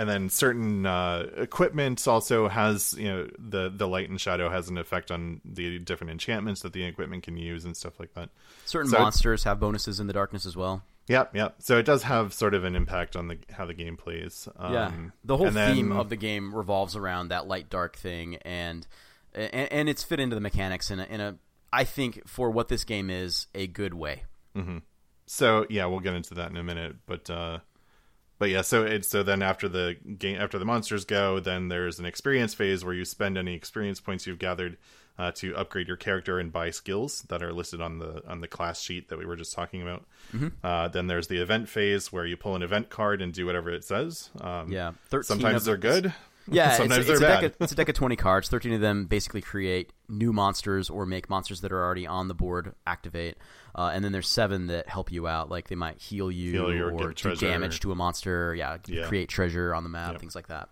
and 0.00 0.08
then 0.08 0.30
certain 0.30 0.86
uh, 0.86 1.26
equipment 1.36 2.08
also 2.08 2.48
has 2.48 2.94
you 2.98 3.06
know 3.08 3.28
the 3.38 3.68
the 3.68 3.86
light 3.86 4.08
and 4.08 4.18
shadow 4.18 4.48
has 4.48 4.70
an 4.70 4.78
effect 4.78 5.10
on 5.10 5.42
the 5.44 5.78
different 5.78 6.10
enchantments 6.10 6.62
that 6.62 6.72
the 6.72 6.84
equipment 6.84 7.22
can 7.22 7.36
use 7.36 7.66
and 7.66 7.76
stuff 7.76 8.00
like 8.00 8.14
that. 8.14 8.30
Certain 8.64 8.90
So- 8.90 8.98
monsters 8.98 9.44
have 9.44 9.60
bonuses 9.60 10.00
in 10.00 10.06
the 10.06 10.14
darkness 10.14 10.46
as 10.46 10.56
well. 10.56 10.82
Yep. 11.08 11.34
Yep. 11.34 11.56
So 11.58 11.76
it 11.76 11.82
does 11.82 12.04
have 12.04 12.32
sort 12.32 12.54
of 12.54 12.62
an 12.64 12.74
impact 12.76 13.14
on 13.16 13.28
the 13.28 13.38
how 13.50 13.66
the 13.66 13.74
game 13.74 13.96
plays. 13.98 14.48
Um, 14.56 14.72
yeah, 14.72 14.92
the 15.24 15.36
whole 15.36 15.48
and 15.48 15.56
then- 15.56 15.74
theme 15.74 15.92
of 15.92 16.08
the 16.08 16.16
game 16.16 16.54
revolves 16.54 16.96
around 16.96 17.28
that 17.28 17.46
light 17.46 17.68
dark 17.68 17.96
thing, 17.96 18.36
and 18.36 18.86
and, 19.34 19.52
and 19.72 19.88
it's 19.88 20.02
fit 20.02 20.18
into 20.20 20.34
the 20.34 20.40
mechanics 20.40 20.90
in 20.90 21.00
a, 21.00 21.04
in 21.04 21.20
a 21.20 21.36
I 21.72 21.84
think 21.84 22.26
for 22.26 22.50
what 22.50 22.68
this 22.68 22.84
game 22.84 23.10
is 23.10 23.48
a 23.54 23.66
good 23.66 23.92
way. 23.94 24.24
So 25.26 25.66
yeah, 25.70 25.86
we'll 25.86 26.00
get 26.00 26.14
into 26.14 26.34
that 26.34 26.50
in 26.50 26.56
a 26.56 26.62
minute, 26.64 26.96
but 27.06 27.28
uh 27.30 27.58
but 28.40 28.48
yeah, 28.48 28.62
so 28.62 28.84
it's 28.84 29.06
so 29.06 29.22
then 29.22 29.42
after 29.42 29.68
the 29.68 29.96
game 30.18 30.40
after 30.40 30.58
the 30.58 30.64
monsters 30.64 31.04
go, 31.04 31.40
then 31.40 31.68
there's 31.68 31.98
an 31.98 32.06
experience 32.06 32.54
phase 32.54 32.82
where 32.82 32.94
you 32.94 33.04
spend 33.04 33.36
any 33.36 33.54
experience 33.54 34.00
points 34.00 34.26
you've 34.26 34.38
gathered 34.38 34.78
uh, 35.18 35.30
to 35.32 35.54
upgrade 35.54 35.86
your 35.86 35.98
character 35.98 36.38
and 36.38 36.50
buy 36.50 36.70
skills 36.70 37.20
that 37.28 37.42
are 37.42 37.52
listed 37.52 37.82
on 37.82 37.98
the 37.98 38.26
on 38.26 38.40
the 38.40 38.48
class 38.48 38.80
sheet 38.80 39.10
that 39.10 39.18
we 39.18 39.26
were 39.26 39.36
just 39.36 39.52
talking 39.52 39.82
about. 39.82 40.06
Mm-hmm. 40.34 40.48
Uh, 40.64 40.88
then 40.88 41.06
there's 41.06 41.28
the 41.28 41.36
event 41.36 41.68
phase 41.68 42.10
where 42.10 42.24
you 42.24 42.38
pull 42.38 42.56
an 42.56 42.62
event 42.62 42.88
card 42.88 43.20
and 43.20 43.34
do 43.34 43.44
whatever 43.44 43.68
it 43.68 43.84
says. 43.84 44.30
Um, 44.40 44.72
Yeah, 44.72 44.92
sometimes 45.20 45.66
they're 45.66 45.76
good. 45.76 46.14
Yeah, 46.54 46.72
sometimes 46.76 47.00
it's, 47.00 47.08
it's, 47.10 47.20
they're 47.20 47.28
a 47.28 47.32
bad. 47.32 47.40
deck 47.42 47.52
of, 47.52 47.62
it's 47.62 47.72
a 47.72 47.74
deck 47.74 47.88
of 47.88 47.94
20 47.94 48.16
cards. 48.16 48.48
13 48.48 48.72
of 48.72 48.80
them 48.80 49.06
basically 49.06 49.40
create 49.40 49.92
new 50.08 50.32
monsters 50.32 50.90
or 50.90 51.06
make 51.06 51.30
monsters 51.30 51.60
that 51.60 51.72
are 51.72 51.82
already 51.84 52.06
on 52.06 52.28
the 52.28 52.34
board 52.34 52.74
activate. 52.86 53.36
Uh, 53.74 53.90
and 53.94 54.04
then 54.04 54.12
there's 54.12 54.28
seven 54.28 54.66
that 54.66 54.88
help 54.88 55.12
you 55.12 55.28
out. 55.28 55.48
Like 55.50 55.68
they 55.68 55.76
might 55.76 55.98
heal 55.98 56.30
you, 56.30 56.52
Heal 56.52 56.74
you 56.74 56.84
or 56.86 56.92
or 57.08 57.12
do 57.12 57.36
damage 57.36 57.80
to 57.80 57.92
a 57.92 57.94
monster. 57.94 58.54
Yeah, 58.54 58.78
Yeah. 58.88 59.06
create 59.06 59.28
treasure 59.28 59.74
on 59.74 59.84
the 59.84 59.88
map, 59.90 60.12
Yep. 60.12 60.20
things 60.20 60.34
like 60.34 60.48
that. 60.48 60.68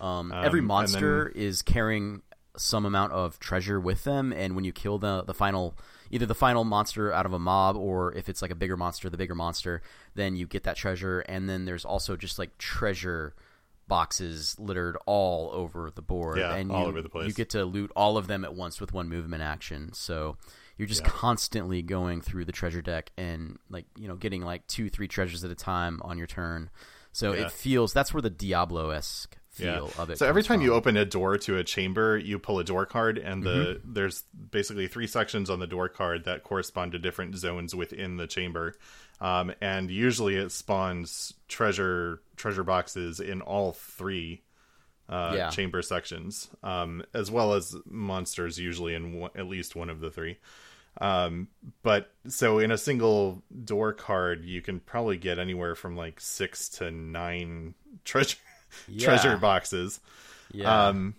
Um, 0.00 0.32
every 0.32 0.60
and 0.60 0.68
monster 0.68 1.28
is 1.28 1.60
carrying 1.62 2.22
some 2.56 2.86
amount 2.86 3.12
of 3.12 3.38
treasure 3.38 3.78
with 3.78 4.04
them, 4.04 4.32
and 4.32 4.54
when 4.56 4.64
you 4.64 4.72
kill 4.72 4.98
the 4.98 5.22
the 5.24 5.34
final, 5.34 5.76
either 6.10 6.24
the 6.26 6.34
final 6.34 6.64
monster 6.64 7.12
out 7.12 7.26
of 7.26 7.32
a 7.32 7.38
mob, 7.38 7.76
or 7.76 8.12
if 8.14 8.28
it's 8.28 8.40
like 8.42 8.50
a 8.50 8.54
bigger 8.56 8.76
monster, 8.76 9.10
the 9.10 9.16
bigger 9.16 9.34
monster, 9.34 9.82
then 10.14 10.36
you 10.36 10.46
get 10.46 10.62
that 10.64 10.76
treasure. 10.76 11.20
And 11.20 11.48
then 11.48 11.66
there's 11.66 11.84
also 11.84 12.16
just 12.16 12.38
like 12.38 12.56
treasure 12.58 13.34
boxes 13.88 14.54
littered 14.58 14.96
all 15.06 15.50
over 15.52 15.90
the 15.90 16.02
board. 16.02 16.38
Yeah, 16.38 16.54
and 16.54 16.70
all 16.70 16.82
you, 16.82 16.88
over 16.88 17.02
the 17.02 17.08
place. 17.08 17.26
You 17.26 17.32
get 17.32 17.50
to 17.50 17.64
loot 17.64 17.90
all 17.96 18.16
of 18.16 18.26
them 18.26 18.44
at 18.44 18.54
once 18.54 18.80
with 18.80 18.92
one 18.92 19.08
movement 19.08 19.42
action. 19.42 19.92
So 19.94 20.36
you're 20.76 20.86
just 20.88 21.04
constantly 21.04 21.82
going 21.82 22.20
through 22.20 22.44
the 22.44 22.52
treasure 22.52 22.82
deck 22.82 23.10
and 23.16 23.58
like 23.68 23.86
you 23.96 24.06
know 24.06 24.14
getting 24.14 24.42
like 24.42 24.66
two 24.68 24.88
three 24.90 25.08
treasures 25.08 25.42
at 25.44 25.50
a 25.50 25.56
time 25.56 26.00
on 26.04 26.18
your 26.18 26.26
turn. 26.28 26.70
So 27.12 27.32
Yeah. 27.32 27.46
it 27.46 27.50
feels 27.52 27.92
that's 27.92 28.14
where 28.14 28.22
the 28.22 28.30
Diablo 28.30 28.90
esque 28.90 29.36
feel 29.58 29.94
of 29.96 30.10
it. 30.10 30.18
So 30.18 30.26
every 30.26 30.42
comes 30.42 30.46
time 30.46 30.60
you 30.62 30.74
open 30.74 30.96
a 30.96 31.04
door 31.04 31.38
to 31.38 31.56
a 31.58 31.64
chamber, 31.64 32.16
you 32.18 32.38
pull 32.38 32.58
a 32.58 32.64
door 32.64 32.86
card, 32.86 33.18
and 33.18 33.44
the 33.44 33.80
Mm-hmm. 33.80 33.92
there's 33.92 34.24
basically 34.50 34.88
three 34.88 35.06
sections 35.06 35.50
on 35.50 35.58
the 35.60 35.66
door 35.66 35.88
card 35.88 36.24
that 36.24 36.44
correspond 36.44 36.92
to 36.92 36.98
different 36.98 37.36
zones 37.36 37.74
within 37.74 38.16
the 38.16 38.26
chamber. 38.26 38.74
Um, 39.20 39.52
and 39.60 39.90
usually 39.90 40.36
it 40.36 40.52
spawns 40.52 41.34
treasure 41.48 42.22
treasure 42.36 42.64
boxes 42.64 43.20
in 43.20 43.40
all 43.42 43.72
three 43.72 44.42
uh, 45.08 45.34
Yeah. 45.36 45.50
chamber 45.50 45.82
sections, 45.82 46.48
um, 46.62 47.02
as 47.14 47.30
well 47.30 47.54
as 47.54 47.74
monsters 47.86 48.58
usually 48.58 48.94
in 48.94 49.14
one, 49.14 49.30
at 49.36 49.48
least 49.48 49.74
one 49.74 49.90
of 49.90 50.00
the 50.00 50.10
three. 50.10 50.38
Um, 51.00 51.48
but 51.82 52.12
so 52.26 52.58
in 52.58 52.70
a 52.72 52.78
single 52.78 53.42
door 53.64 53.92
card, 53.92 54.44
you 54.44 54.60
can 54.62 54.80
probably 54.80 55.16
get 55.16 55.38
anywhere 55.38 55.74
from 55.76 55.96
like 55.96 56.20
six 56.20 56.68
to 56.70 56.90
nine 56.90 57.74
treasure 58.04 58.36
Yeah. 58.88 59.04
treasure 59.04 59.36
boxes. 59.36 60.00
yeah. 60.52 60.88
Um, 60.88 61.14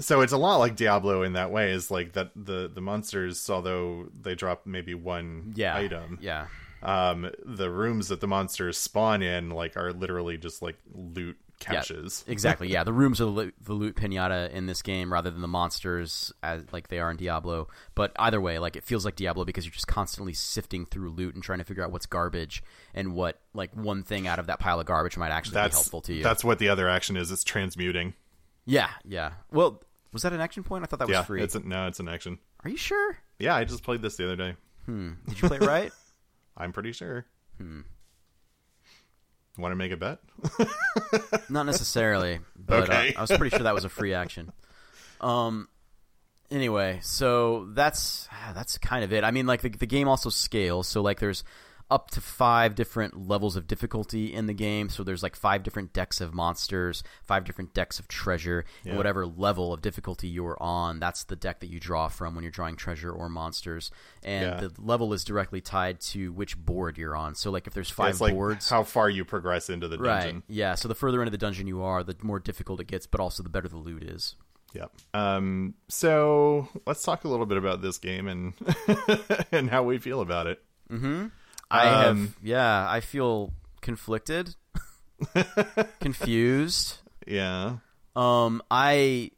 so 0.00 0.22
it's 0.22 0.32
a 0.32 0.36
lot 0.36 0.56
like 0.56 0.74
Diablo 0.74 1.22
in 1.22 1.34
that 1.34 1.52
way. 1.52 1.70
Is 1.70 1.90
like 1.90 2.12
that 2.14 2.30
the 2.34 2.70
the 2.72 2.80
monsters, 2.80 3.48
although 3.48 4.08
they 4.20 4.34
drop 4.34 4.66
maybe 4.66 4.94
one 4.94 5.52
yeah, 5.54 5.76
item, 5.76 6.18
yeah, 6.20 6.46
um, 6.82 7.30
the 7.44 7.70
rooms 7.70 8.08
that 8.08 8.20
the 8.20 8.26
monsters 8.26 8.76
spawn 8.76 9.22
in 9.22 9.50
like 9.50 9.76
are 9.76 9.92
literally 9.92 10.36
just 10.36 10.62
like 10.62 10.76
loot 10.92 11.36
caches. 11.64 12.24
exactly. 12.28 12.68
Yeah, 12.68 12.84
the 12.84 12.92
rooms 12.92 13.20
are 13.20 13.24
the 13.24 13.30
loot, 13.30 13.54
the 13.60 13.72
loot 13.72 13.96
pinata 13.96 14.50
in 14.50 14.66
this 14.66 14.82
game 14.82 15.12
rather 15.12 15.30
than 15.30 15.40
the 15.40 15.48
monsters 15.48 16.32
as 16.42 16.62
like 16.72 16.88
they 16.88 16.98
are 16.98 17.10
in 17.10 17.16
Diablo. 17.16 17.68
But 17.94 18.12
either 18.16 18.40
way, 18.40 18.58
like 18.58 18.76
it 18.76 18.84
feels 18.84 19.04
like 19.04 19.16
Diablo 19.16 19.44
because 19.44 19.64
you're 19.64 19.72
just 19.72 19.86
constantly 19.86 20.32
sifting 20.34 20.86
through 20.86 21.10
loot 21.10 21.34
and 21.34 21.42
trying 21.42 21.58
to 21.58 21.64
figure 21.64 21.84
out 21.84 21.92
what's 21.92 22.06
garbage 22.06 22.62
and 22.94 23.14
what 23.14 23.40
like 23.54 23.74
one 23.74 24.02
thing 24.02 24.26
out 24.26 24.38
of 24.38 24.46
that 24.46 24.60
pile 24.60 24.80
of 24.80 24.86
garbage 24.86 25.16
might 25.16 25.30
actually 25.30 25.54
That's 25.54 25.74
be 25.74 25.76
helpful 25.76 26.00
to 26.02 26.14
you. 26.14 26.22
That's 26.22 26.44
what 26.44 26.58
the 26.58 26.68
other 26.68 26.88
action 26.88 27.16
is. 27.16 27.30
It's 27.30 27.44
transmuting. 27.44 28.14
yeah, 28.64 28.90
yeah. 29.04 29.32
Well, 29.50 29.82
was 30.12 30.22
that 30.22 30.32
an 30.32 30.40
action 30.40 30.62
point? 30.62 30.84
I 30.84 30.86
thought 30.86 31.00
that 31.00 31.08
was 31.08 31.14
yeah, 31.14 31.22
free. 31.22 31.42
it's 31.42 31.54
a, 31.54 31.60
no, 31.60 31.88
it's 31.88 32.00
an 32.00 32.08
action. 32.08 32.38
Are 32.64 32.70
you 32.70 32.76
sure? 32.76 33.18
Yeah, 33.38 33.56
I 33.56 33.64
just 33.64 33.82
played 33.82 34.00
this 34.00 34.16
the 34.16 34.24
other 34.24 34.36
day. 34.36 34.54
Did 34.86 35.16
you 35.42 35.48
play 35.48 35.56
it 35.56 35.62
right? 35.62 35.92
I'm 36.56 36.72
pretty 36.72 36.92
sure. 36.92 37.26
Hmm. 37.58 37.80
Want 39.56 39.72
to 39.72 39.76
make 39.76 39.92
a 39.92 39.96
bet? 39.96 40.18
Not 41.48 41.64
necessarily, 41.66 42.40
but 42.56 42.90
Okay. 42.90 43.14
uh, 43.14 43.18
I 43.18 43.20
was 43.20 43.30
pretty 43.30 43.50
sure 43.50 43.64
that 43.64 43.74
was 43.74 43.84
a 43.84 43.88
free 43.88 44.14
action. 44.14 44.52
Um. 45.20 45.68
Anyway, 46.50 46.98
so 47.02 47.68
that's 47.72 48.28
ah, 48.32 48.52
that's 48.54 48.78
kind 48.78 49.02
of 49.04 49.12
it. 49.12 49.24
I 49.24 49.30
mean, 49.30 49.46
like 49.46 49.62
the 49.62 49.68
the 49.70 49.86
game 49.86 50.08
also 50.08 50.28
scales. 50.28 50.86
So 50.88 51.02
like 51.02 51.18
there's 51.20 51.42
up 51.90 52.10
to 52.10 52.20
five 52.20 52.74
different 52.74 53.28
levels 53.28 53.56
of 53.56 53.66
difficulty 53.66 54.32
in 54.32 54.46
the 54.46 54.54
game. 54.54 54.88
So 54.88 55.04
there's 55.04 55.22
like 55.22 55.36
five 55.36 55.62
different 55.62 55.92
decks 55.92 56.20
of 56.20 56.32
monsters, 56.34 57.02
five 57.22 57.44
different 57.44 57.74
decks 57.74 57.98
of 57.98 58.08
treasure, 58.08 58.64
and 58.84 58.96
whatever 58.96 59.26
level 59.26 59.72
of 59.72 59.82
difficulty 59.82 60.26
you're 60.26 60.56
on, 60.62 60.98
that's 60.98 61.24
the 61.24 61.36
deck 61.36 61.60
that 61.60 61.68
you 61.68 61.78
draw 61.78 62.08
from 62.08 62.34
when 62.34 62.42
you're 62.42 62.50
drawing 62.50 62.76
treasure 62.76 63.10
or 63.12 63.28
monsters. 63.28 63.90
And 64.22 64.44
Yeah. 64.62 64.68
the 64.68 64.72
level 64.82 65.12
is 65.12 65.24
directly 65.24 65.60
tied 65.60 66.00
to 66.00 66.32
which 66.32 66.56
board 66.58 66.96
you're 66.98 67.14
on. 67.14 67.34
So 67.34 67.50
like 67.50 67.66
if 67.66 67.74
there's 67.74 67.90
five 67.90 68.10
it's 68.12 68.20
like 68.20 68.32
boards, 68.34 68.68
how 68.70 68.82
far 68.82 69.08
you 69.10 69.24
progress 69.24 69.68
into 69.70 69.86
the 69.86 69.96
dungeon. 69.98 70.34
Right. 70.36 70.42
Yeah. 70.48 70.74
So 70.76 70.88
the 70.88 70.94
further 70.94 71.20
into 71.20 71.30
the 71.30 71.38
dungeon 71.38 71.66
you 71.66 71.82
are, 71.82 72.02
the 72.02 72.16
more 72.22 72.40
difficult 72.40 72.80
it 72.80 72.86
gets, 72.86 73.06
but 73.06 73.20
also 73.20 73.42
the 73.42 73.48
better 73.50 73.68
the 73.68 73.76
loot 73.76 74.02
is. 74.02 74.36
Yep. 74.72 74.90
Um, 75.12 75.74
so 75.88 76.68
let's 76.86 77.02
talk 77.02 77.24
a 77.24 77.28
little 77.28 77.46
bit 77.46 77.58
about 77.58 77.82
this 77.82 77.98
game 77.98 78.26
and 78.26 78.54
and 79.52 79.70
how 79.70 79.84
we 79.84 79.98
feel 79.98 80.20
about 80.20 80.46
it. 80.48 80.62
I 81.70 81.86
have. 81.86 82.16
Um, 82.16 82.34
Yeah. 82.42 82.86
I 82.88 83.00
feel 83.00 83.52
conflicted, 83.80 84.54
confused. 86.00 86.98
Yeah. 87.26 87.76
Um. 88.16 88.62
I. 88.70 89.30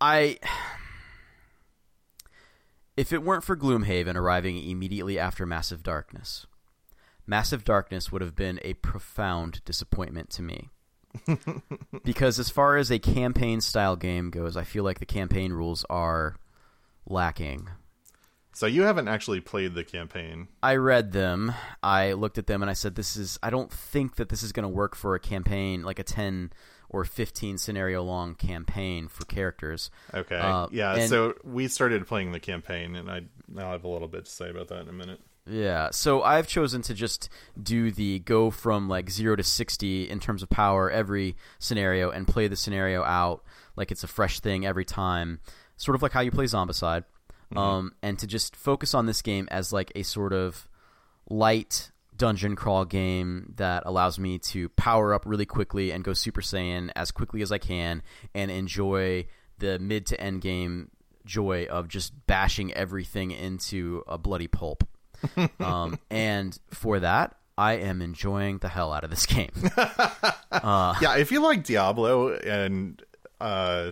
I. 0.00 0.38
If 2.96 3.12
it 3.12 3.22
weren't 3.22 3.44
for 3.44 3.56
Gloomhaven 3.56 4.16
arriving 4.16 4.58
immediately 4.58 5.18
after 5.18 5.46
Massive 5.46 5.82
Darkness, 5.82 6.46
Massive 7.26 7.64
Darkness 7.64 8.12
would 8.12 8.20
have 8.20 8.36
been 8.36 8.60
a 8.62 8.74
profound 8.74 9.64
disappointment 9.64 10.28
to 10.30 10.42
me. 10.42 10.70
because 12.04 12.38
as 12.38 12.50
far 12.50 12.76
as 12.76 12.90
a 12.90 12.98
campaign 12.98 13.60
style 13.60 13.96
game 13.96 14.30
goes, 14.30 14.56
I 14.56 14.64
feel 14.64 14.84
like 14.84 14.98
the 14.98 15.06
campaign 15.06 15.52
rules 15.52 15.84
are 15.88 16.36
lacking. 17.06 17.68
So 18.54 18.66
you 18.66 18.82
haven't 18.82 19.08
actually 19.08 19.40
played 19.40 19.74
the 19.74 19.84
campaign. 19.84 20.48
I 20.62 20.76
read 20.76 21.12
them. 21.12 21.52
I 21.82 22.12
looked 22.12 22.38
at 22.38 22.46
them 22.46 22.62
and 22.62 22.70
I 22.70 22.74
said, 22.74 22.94
"This 22.94 23.16
is. 23.16 23.38
I 23.42 23.50
don't 23.50 23.72
think 23.72 24.16
that 24.16 24.28
this 24.28 24.42
is 24.42 24.52
going 24.52 24.64
to 24.64 24.68
work 24.68 24.94
for 24.94 25.14
a 25.14 25.20
campaign 25.20 25.82
like 25.82 25.98
a 25.98 26.04
ten 26.04 26.52
or 26.90 27.04
fifteen 27.04 27.56
scenario 27.56 28.02
long 28.02 28.34
campaign 28.34 29.08
for 29.08 29.24
characters." 29.24 29.90
Okay. 30.12 30.36
Uh, 30.36 30.66
yeah. 30.70 30.94
and- 30.96 31.08
So 31.08 31.34
we 31.44 31.66
started 31.68 32.06
playing 32.06 32.32
the 32.32 32.40
campaign, 32.40 32.94
and 32.96 33.10
I 33.10 33.22
I'll 33.58 33.72
have 33.72 33.84
a 33.84 33.88
little 33.88 34.08
bit 34.08 34.26
to 34.26 34.30
say 34.30 34.50
about 34.50 34.68
that 34.68 34.82
in 34.82 34.88
a 34.88 34.92
minute. 34.92 35.20
Yeah, 35.44 35.90
so 35.90 36.22
I've 36.22 36.46
chosen 36.46 36.82
to 36.82 36.94
just 36.94 37.28
do 37.60 37.90
the 37.90 38.20
go 38.20 38.50
from 38.52 38.88
like 38.88 39.10
zero 39.10 39.34
to 39.34 39.42
sixty 39.42 40.08
in 40.08 40.20
terms 40.20 40.40
of 40.42 40.50
power 40.50 40.88
every 40.88 41.36
scenario 41.58 42.10
and 42.10 42.28
play 42.28 42.46
the 42.46 42.54
scenario 42.54 43.02
out 43.02 43.42
like 43.74 43.90
it's 43.90 44.04
a 44.04 44.06
fresh 44.08 44.38
thing 44.38 44.64
every 44.64 44.84
time, 44.84 45.40
sort 45.76 45.96
of 45.96 46.02
like 46.02 46.12
how 46.12 46.20
you 46.20 46.30
play 46.30 46.44
Zombicide, 46.44 47.02
um, 47.56 47.92
and 48.02 48.18
to 48.18 48.26
just 48.26 48.56
focus 48.56 48.94
on 48.94 49.06
this 49.06 49.22
game 49.22 49.48
as 49.50 49.72
like 49.72 49.92
a 49.94 50.02
sort 50.02 50.32
of 50.32 50.68
light 51.28 51.90
dungeon 52.16 52.54
crawl 52.54 52.84
game 52.84 53.52
that 53.56 53.82
allows 53.86 54.18
me 54.18 54.38
to 54.38 54.68
power 54.70 55.14
up 55.14 55.24
really 55.26 55.46
quickly 55.46 55.90
and 55.90 56.04
go 56.04 56.12
Super 56.12 56.40
Saiyan 56.40 56.90
as 56.94 57.10
quickly 57.10 57.42
as 57.42 57.50
I 57.50 57.58
can 57.58 58.02
and 58.34 58.50
enjoy 58.50 59.26
the 59.58 59.78
mid 59.78 60.06
to 60.06 60.20
end 60.20 60.40
game 60.40 60.90
joy 61.24 61.66
of 61.70 61.88
just 61.88 62.26
bashing 62.26 62.72
everything 62.74 63.30
into 63.30 64.04
a 64.06 64.18
bloody 64.18 64.48
pulp. 64.48 64.84
um, 65.60 65.98
and 66.10 66.58
for 66.70 67.00
that, 67.00 67.36
I 67.56 67.74
am 67.74 68.02
enjoying 68.02 68.58
the 68.58 68.68
hell 68.68 68.92
out 68.92 69.04
of 69.04 69.10
this 69.10 69.26
game. 69.26 69.52
yeah, 71.00 71.16
if 71.16 71.30
you 71.30 71.40
like 71.40 71.64
Diablo 71.64 72.34
and 72.34 73.02
uh, 73.40 73.90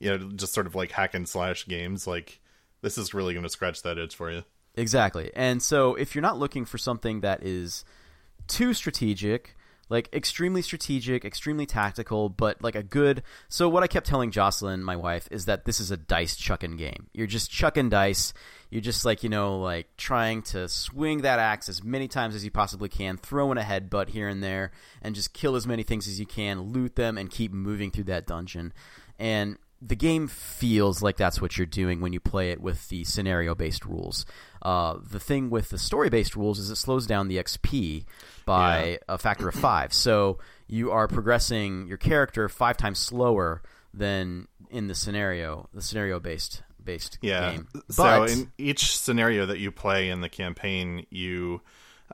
you 0.00 0.10
know, 0.10 0.30
just 0.30 0.52
sort 0.52 0.66
of 0.66 0.74
like 0.74 0.90
hack 0.90 1.14
and 1.14 1.28
slash 1.28 1.66
games, 1.66 2.06
like 2.06 2.40
this 2.82 2.98
is 2.98 3.14
really 3.14 3.34
going 3.34 3.44
to 3.44 3.48
scratch 3.50 3.82
that 3.82 3.98
itch 3.98 4.14
for 4.14 4.30
you. 4.30 4.44
Exactly. 4.74 5.30
And 5.34 5.62
so 5.62 5.94
if 5.94 6.14
you're 6.14 6.22
not 6.22 6.38
looking 6.38 6.64
for 6.64 6.78
something 6.78 7.20
that 7.20 7.42
is 7.42 7.84
too 8.46 8.74
strategic, 8.74 9.56
like 9.88 10.08
extremely 10.12 10.62
strategic, 10.62 11.24
extremely 11.24 11.66
tactical, 11.66 12.28
but 12.28 12.62
like 12.62 12.74
a 12.74 12.82
good. 12.82 13.22
So 13.48 13.68
what 13.68 13.82
I 13.82 13.86
kept 13.86 14.06
telling 14.06 14.30
Jocelyn, 14.30 14.82
my 14.82 14.96
wife, 14.96 15.28
is 15.30 15.46
that 15.46 15.64
this 15.64 15.80
is 15.80 15.90
a 15.90 15.96
dice 15.96 16.36
chucking 16.36 16.76
game. 16.76 17.08
You're 17.12 17.26
just 17.26 17.50
chucking 17.50 17.88
dice. 17.88 18.34
You're 18.70 18.82
just 18.82 19.04
like 19.04 19.22
you 19.22 19.30
know, 19.30 19.58
like 19.58 19.96
trying 19.96 20.42
to 20.42 20.68
swing 20.68 21.22
that 21.22 21.38
axe 21.38 21.68
as 21.68 21.82
many 21.82 22.06
times 22.06 22.34
as 22.34 22.44
you 22.44 22.50
possibly 22.50 22.88
can, 22.88 23.16
throwing 23.16 23.58
a 23.58 23.62
headbutt 23.62 24.10
here 24.10 24.28
and 24.28 24.42
there, 24.42 24.72
and 25.00 25.14
just 25.14 25.32
kill 25.32 25.56
as 25.56 25.66
many 25.66 25.82
things 25.82 26.06
as 26.06 26.20
you 26.20 26.26
can, 26.26 26.60
loot 26.60 26.96
them, 26.96 27.16
and 27.16 27.30
keep 27.30 27.52
moving 27.52 27.90
through 27.90 28.04
that 28.04 28.26
dungeon. 28.26 28.72
And 29.18 29.56
the 29.80 29.94
game 29.96 30.26
feels 30.28 31.02
like 31.02 31.16
that's 31.16 31.40
what 31.40 31.56
you're 31.56 31.66
doing 31.66 32.00
when 32.00 32.12
you 32.12 32.20
play 32.20 32.50
it 32.50 32.60
with 32.60 32.88
the 32.88 33.04
scenario 33.04 33.54
based 33.54 33.84
rules. 33.84 34.26
Uh, 34.60 34.96
the 35.10 35.20
thing 35.20 35.50
with 35.50 35.68
the 35.68 35.78
story 35.78 36.08
based 36.10 36.34
rules 36.34 36.58
is 36.58 36.70
it 36.70 36.76
slows 36.76 37.06
down 37.06 37.28
the 37.28 37.36
XP 37.38 38.04
by 38.44 38.84
Yeah. 38.84 38.96
a 39.08 39.18
factor 39.18 39.48
of 39.48 39.54
five. 39.54 39.92
So 39.92 40.38
you 40.66 40.90
are 40.90 41.06
progressing 41.06 41.86
your 41.86 41.96
character 41.98 42.48
five 42.48 42.76
times 42.76 42.98
slower 42.98 43.62
than 43.94 44.48
in 44.70 44.88
the 44.88 44.94
scenario, 44.94 45.68
the 45.72 45.82
scenario 45.82 46.18
based 46.20 46.62
based 46.82 47.18
Yeah. 47.20 47.52
game. 47.52 47.68
So 47.90 48.24
in 48.24 48.50
each 48.58 48.98
scenario 48.98 49.46
that 49.46 49.58
you 49.58 49.70
play 49.70 50.08
in 50.10 50.22
the 50.22 50.28
campaign, 50.28 51.06
you 51.10 51.60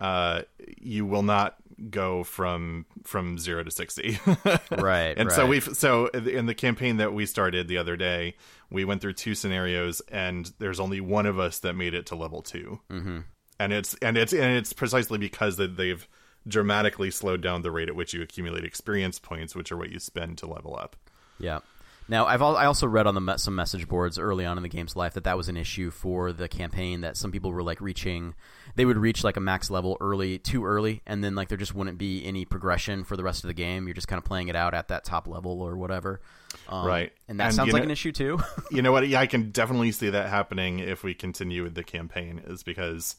uh, 0.01 0.43
you 0.81 1.07
will 1.07 1.23
not 1.23 1.57
go 1.91 2.23
from 2.25 2.87
from 3.05 3.39
zero 3.39 3.63
to 3.63 3.71
sixty. 3.71 4.19
right, 4.71 5.15
and 5.17 5.31
so 5.31 5.47
we've 5.47 5.69
so 5.77 6.07
in 6.09 6.47
the 6.47 6.55
campaign 6.55 6.97
that 6.99 7.13
we 7.13 7.27
started 7.27 7.69
the 7.69 7.79
other 7.79 7.97
day, 7.97 8.37
we 8.71 8.85
went 8.85 9.01
through 9.01 9.15
two 9.15 9.35
scenarios, 9.35 10.01
and 10.09 10.53
there's 10.59 10.81
only 10.81 11.01
one 11.01 11.27
of 11.27 11.39
us 11.39 11.59
that 11.61 11.75
made 11.75 11.95
it 11.95 12.07
to 12.07 12.15
level 12.15 12.43
2 12.43 12.81
mm-hmm. 12.91 13.19
and 13.59 13.73
it's 13.73 13.95
and 14.03 14.17
it's 14.17 14.33
and 14.33 14.57
it's 14.57 14.73
precisely 14.73 15.19
because 15.19 15.57
that 15.57 15.77
they've 15.77 16.07
dramatically 16.47 17.11
slowed 17.11 17.41
down 17.41 17.63
the 17.63 17.71
rate 17.71 17.89
at 17.89 17.97
which 17.97 18.13
you 18.13 18.23
accumulate 18.23 18.65
experience 18.65 19.19
points, 19.19 19.55
which 19.55 19.73
are 19.73 19.77
what 19.77 19.91
you 19.91 19.99
spend 19.99 20.39
to 20.39 20.47
level 20.47 20.77
up. 20.77 20.97
Yeah. 21.39 21.61
Now, 22.07 22.27
I've 22.27 22.43
al- 22.43 22.57
I 22.57 22.67
also 22.67 22.87
read 22.87 23.07
on 23.07 23.15
the 23.15 23.21
me- 23.21 23.39
some 23.39 23.55
message 23.55 23.89
boards 23.89 24.19
early 24.19 24.45
on 24.45 24.59
in 24.59 24.63
the 24.63 24.69
game's 24.69 24.95
life 24.95 25.15
that 25.15 25.25
that 25.25 25.37
was 25.39 25.49
an 25.49 25.57
issue 25.57 25.91
for 25.91 26.33
the 26.33 26.49
campaign. 26.49 27.01
That 27.01 27.17
some 27.17 27.33
people 27.33 27.51
were 27.51 27.63
like 27.63 27.81
reaching, 27.81 28.35
they 28.75 28.85
would 28.85 28.99
reach 28.99 29.25
like 29.25 29.37
a 29.39 29.41
max 29.41 29.71
level 29.71 29.97
early, 30.01 30.39
too 30.39 30.67
early, 30.67 31.01
and 31.07 31.25
then 31.25 31.35
like 31.35 31.49
there 31.49 31.57
just 31.57 31.75
wouldn't 31.75 31.97
be 31.97 32.25
any 32.27 32.45
progression 32.45 33.05
for 33.05 33.17
the 33.17 33.23
rest 33.25 33.43
of 33.43 33.49
the 33.49 33.55
game. 33.55 33.87
You're 33.87 33.95
just 33.95 34.07
kind 34.09 34.19
of 34.19 34.25
playing 34.25 34.49
it 34.49 34.57
out 34.57 34.75
at 34.75 34.89
that 34.89 35.05
top 35.05 35.27
level 35.27 35.63
or 35.63 35.77
whatever. 35.79 36.21
Um, 36.69 36.87
Right. 36.87 37.13
and 37.27 37.41
that 37.41 37.47
And 37.47 37.55
sounds 37.55 37.73
like 37.73 37.81
know- 37.83 37.87
an 37.87 37.91
issue 37.91 38.13
too. 38.13 38.39
you 38.71 38.83
know 38.83 38.93
what? 38.93 39.09
Yeah, 39.09 39.21
I 39.21 39.27
can 39.27 39.51
definitely 39.51 39.93
see 39.93 40.11
that 40.11 40.29
happening 40.29 40.81
if 40.81 41.03
we 41.05 41.15
continue 41.15 41.63
with 41.63 41.75
the 41.75 41.85
campaign, 41.85 42.43
is 42.47 42.63
because 42.63 43.17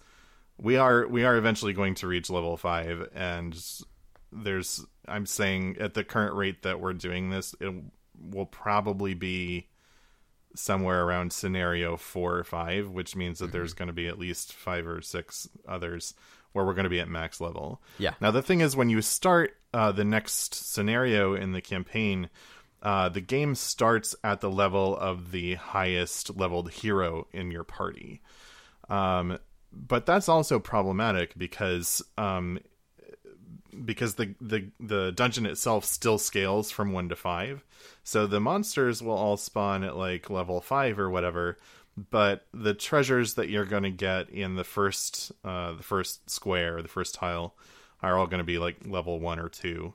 we 0.57 0.77
are 0.77 1.07
we 1.07 1.25
are 1.25 1.35
eventually 1.35 1.73
going 1.73 1.95
to 1.95 2.07
reach 2.07 2.29
level 2.29 2.55
five, 2.55 3.09
and 3.15 3.59
there's 4.31 4.85
I'm 5.07 5.25
saying 5.25 5.77
at 5.79 5.95
the 5.95 6.03
current 6.03 6.35
rate 6.35 6.61
that 6.63 6.79
we're 6.79 6.93
doing 6.93 7.29
this, 7.31 7.55
it 7.59 7.73
will 8.19 8.45
probably 8.45 9.13
be 9.13 9.67
somewhere 10.55 11.03
around 11.03 11.33
scenario 11.33 11.97
four 11.97 12.37
or 12.37 12.43
five, 12.43 12.89
which 12.89 13.15
means 13.15 13.39
that 13.39 13.51
there's 13.51 13.73
going 13.73 13.87
to 13.87 13.93
be 13.93 14.07
at 14.07 14.19
least 14.19 14.53
five 14.53 14.87
or 14.87 15.01
six 15.01 15.49
others 15.67 16.13
where 16.53 16.65
we're 16.65 16.73
going 16.73 16.85
to 16.85 16.89
be 16.89 17.01
at 17.01 17.09
max 17.09 17.41
level. 17.41 17.81
Yeah. 17.99 18.13
Now 18.21 18.31
the 18.31 18.41
thing 18.41 18.61
is, 18.61 18.75
when 18.75 18.89
you 18.89 19.01
start 19.01 19.57
uh, 19.73 19.91
the 19.91 20.05
next 20.05 20.55
scenario 20.55 21.35
in 21.35 21.51
the 21.51 21.61
campaign, 21.61 22.29
uh, 22.81 23.09
the 23.09 23.21
game 23.21 23.55
starts 23.55 24.15
at 24.23 24.41
the 24.41 24.49
level 24.49 24.95
of 24.97 25.31
the 25.31 25.55
highest 25.55 26.37
leveled 26.37 26.71
hero 26.71 27.27
in 27.33 27.51
your 27.51 27.63
party. 27.63 28.21
Um, 28.89 29.37
but 29.73 30.05
that's 30.05 30.29
also 30.29 30.59
problematic 30.59 31.37
because 31.37 32.01
um, 32.17 32.59
because 33.83 34.15
the, 34.15 34.35
the 34.39 34.69
the 34.79 35.11
dungeon 35.11 35.45
itself 35.45 35.85
still 35.85 36.17
scales 36.17 36.71
from 36.71 36.91
one 36.91 37.09
to 37.09 37.15
five. 37.15 37.63
So 38.03 38.27
the 38.27 38.39
monsters 38.39 39.01
will 39.01 39.15
all 39.15 39.37
spawn 39.37 39.83
at 39.83 39.97
like 39.97 40.29
level 40.29 40.61
five 40.61 40.99
or 40.99 41.09
whatever, 41.09 41.57
but 41.97 42.45
the 42.53 42.73
treasures 42.73 43.35
that 43.35 43.49
you're 43.49 43.65
going 43.65 43.83
to 43.83 43.91
get 43.91 44.29
in 44.29 44.55
the 44.55 44.63
first 44.63 45.31
uh, 45.43 45.73
the 45.73 45.83
first 45.83 46.29
square, 46.29 46.81
the 46.81 46.87
first 46.87 47.15
tile, 47.15 47.55
are 48.01 48.17
all 48.17 48.27
going 48.27 48.39
to 48.39 48.43
be 48.43 48.57
like 48.57 48.77
level 48.85 49.19
one 49.19 49.39
or 49.39 49.49
two. 49.49 49.93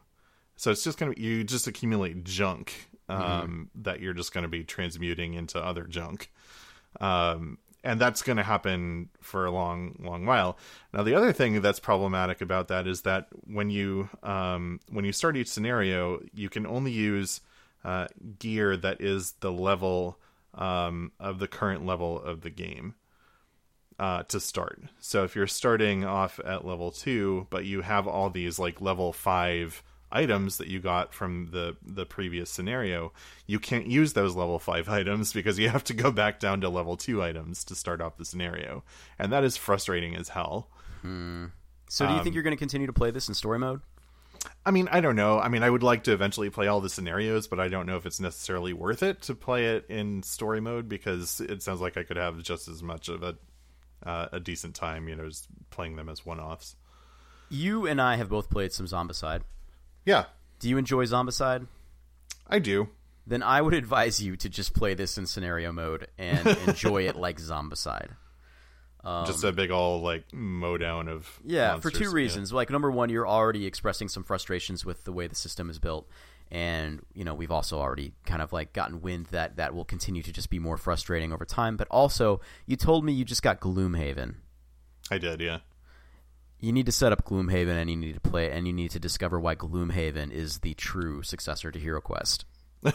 So 0.56 0.70
it's 0.70 0.84
just 0.84 0.99
going 0.99 1.14
to 1.14 1.20
you 1.20 1.44
just 1.44 1.66
accumulate 1.66 2.25
junk 2.25 2.90
um, 3.08 3.20
mm-hmm. 3.22 3.82
that 3.82 4.00
you're 4.00 4.14
just 4.14 4.32
going 4.34 4.42
to 4.42 4.49
be 4.49 4.64
transmuting 4.64 5.34
into 5.34 5.58
other 5.58 5.84
junk. 5.84 6.30
Um, 7.00 7.58
and 7.82 8.00
that's 8.00 8.22
going 8.22 8.37
to 8.37 8.42
happen 8.42 9.08
for 9.20 9.46
a 9.46 9.50
long 9.50 9.96
long 10.00 10.26
while. 10.26 10.58
Now 10.92 11.02
the 11.02 11.14
other 11.14 11.32
thing 11.32 11.60
that's 11.60 11.80
problematic 11.80 12.40
about 12.40 12.68
that 12.68 12.87
is 12.87 13.02
that 13.02 13.28
when 13.46 13.70
you 13.70 14.08
um, 14.22 14.80
when 14.90 15.04
you 15.04 15.12
start 15.12 15.37
each 15.37 15.49
scenario 15.49 16.20
you 16.34 16.49
can 16.49 16.66
only 16.66 16.92
use 16.92 17.40
uh, 17.84 18.08
gear 18.38 18.76
that 18.76 19.00
is 19.00 19.32
the 19.40 19.52
level 19.52 20.18
um, 20.54 21.12
of 21.18 21.38
the 21.38 21.49
current 21.49 21.87
level 21.87 22.20
of 22.20 22.42
the 22.42 22.50
game 22.50 22.94
uh, 23.99 24.22
to 24.25 24.40
start. 24.40 24.82
So 24.99 25.25
if 25.25 25.34
you're 25.34 25.46
starting 25.46 26.04
off 26.04 26.40
at 26.44 26.66
level 26.66 26.90
2 26.90 27.46
but 27.50 27.64
you 27.64 27.82
have 27.82 28.06
all 28.06 28.30
these 28.30 28.58
like 28.58 28.80
level 28.80 29.12
5 29.12 29.82
items 30.12 30.58
that 30.58 30.68
you 30.68 30.80
got 30.80 31.14
from 31.14 31.48
the 31.52 31.76
the 31.82 32.06
previous 32.06 32.50
scenario 32.50 33.12
you 33.46 33.58
can't 33.58 33.86
use 33.86 34.12
those 34.12 34.34
level 34.34 34.58
5 34.58 34.88
items 35.00 35.32
because 35.32 35.58
you 35.58 35.68
have 35.68 35.84
to 35.84 35.94
go 35.94 36.10
back 36.10 36.40
down 36.40 36.60
to 36.60 36.68
level 36.68 36.96
2 36.96 37.22
items 37.22 37.64
to 37.64 37.74
start 37.74 38.00
off 38.00 38.16
the 38.16 38.24
scenario 38.24 38.82
and 39.18 39.32
that 39.32 39.44
is 39.44 39.56
frustrating 39.56 40.16
as 40.16 40.30
hell 40.30 40.68
hmm. 41.02 41.46
so 41.88 42.06
do 42.06 42.12
you 42.12 42.18
um, 42.18 42.24
think 42.24 42.34
you're 42.34 42.42
going 42.42 42.56
to 42.56 42.58
continue 42.58 42.86
to 42.86 42.92
play 42.92 43.10
this 43.10 43.28
in 43.28 43.34
story 43.34 43.58
mode 43.58 43.80
I 44.64 44.70
mean, 44.70 44.88
I 44.90 45.00
don't 45.00 45.16
know. 45.16 45.38
I 45.38 45.48
mean, 45.48 45.62
I 45.62 45.68
would 45.68 45.82
like 45.82 46.04
to 46.04 46.12
eventually 46.12 46.50
play 46.50 46.66
all 46.66 46.80
the 46.80 46.88
scenarios, 46.88 47.46
but 47.46 47.60
I 47.60 47.68
don't 47.68 47.86
know 47.86 47.96
if 47.96 48.06
it's 48.06 48.20
necessarily 48.20 48.72
worth 48.72 49.02
it 49.02 49.20
to 49.22 49.34
play 49.34 49.66
it 49.66 49.84
in 49.88 50.22
story 50.22 50.60
mode 50.60 50.88
because 50.88 51.40
it 51.40 51.62
sounds 51.62 51.80
like 51.80 51.96
I 51.96 52.04
could 52.04 52.16
have 52.16 52.42
just 52.42 52.68
as 52.68 52.82
much 52.82 53.08
of 53.08 53.22
a 53.22 53.36
uh, 54.04 54.28
a 54.32 54.40
decent 54.40 54.74
time, 54.74 55.08
you 55.08 55.16
know, 55.16 55.28
just 55.28 55.46
playing 55.70 55.96
them 55.96 56.08
as 56.08 56.24
one 56.24 56.40
offs. 56.40 56.76
You 57.48 57.86
and 57.86 58.00
I 58.00 58.16
have 58.16 58.28
both 58.28 58.48
played 58.48 58.72
some 58.72 58.86
Zombicide. 58.86 59.42
Yeah. 60.04 60.25
Do 60.59 60.69
you 60.69 60.78
enjoy 60.78 61.04
Zombicide? 61.07 61.66
I 62.47 62.59
do. 62.59 62.88
Then 63.26 63.42
I 63.42 63.61
would 63.61 63.75
advise 63.75 64.23
you 64.23 64.37
to 64.37 64.49
just 64.49 64.75
play 64.75 64.95
this 64.95 65.16
in 65.16 65.26
scenario 65.26 65.73
mode 65.73 66.09
and 66.19 66.47
enjoy 66.66 67.07
it 67.07 67.16
like 67.16 67.38
Zombicide. 67.38 68.11
Um, 69.02 69.25
just 69.25 69.45
a 69.45 69.52
big 69.52 69.71
all 69.71 70.02
like 70.02 70.25
mowdown 70.33 71.09
of 71.09 71.40
yeah 71.42 71.73
monsters. 71.73 71.92
for 71.92 71.99
two 71.99 72.11
reasons. 72.11 72.50
Yeah. 72.50 72.57
Like 72.57 72.71
number 72.71 72.90
one, 72.90 73.09
you're 73.09 73.26
already 73.26 73.64
expressing 73.64 74.09
some 74.09 74.25
frustrations 74.25 74.85
with 74.85 75.04
the 75.04 75.12
way 75.12 75.26
the 75.26 75.35
system 75.35 75.71
is 75.71 75.78
built, 75.78 76.07
and 76.50 77.00
you 77.14 77.25
know 77.25 77.33
we've 77.33 77.50
also 77.50 77.78
already 77.78 78.12
kind 78.26 78.42
of 78.42 78.52
like 78.52 78.75
gotten 78.75 79.00
wind 79.00 79.26
that 79.30 79.57
that 79.57 79.75
will 79.75 79.87
continue 79.87 80.23
to 80.23 80.33
just 80.33 80.50
be 80.50 80.59
more 80.59 80.76
frustrating 80.76 81.33
over 81.33 81.47
time. 81.47 81.78
But 81.78 81.88
also, 81.90 82.42
you 82.66 82.76
told 82.76 83.02
me 83.02 83.14
you 83.14 83.25
just 83.25 83.42
got 83.42 83.59
Gloomhaven. 83.59 84.34
I 85.10 85.17
did, 85.17 85.41
yeah 85.41 85.60
you 86.60 86.73
need 86.73 86.86
to 86.86 86.92
set 86.92 87.12
up 87.12 87.25
Gloomhaven 87.25 87.80
and 87.80 87.90
you 87.90 87.96
need 87.96 88.14
to 88.14 88.20
play 88.20 88.50
and 88.50 88.66
you 88.66 88.73
need 88.73 88.90
to 88.92 89.00
discover 89.00 89.40
why 89.40 89.54
Gloomhaven 89.54 90.30
is 90.30 90.58
the 90.58 90.75
true 90.75 91.23
successor 91.23 91.70
to 91.70 91.78
Hero 91.78 92.00
Quest. 92.00 92.44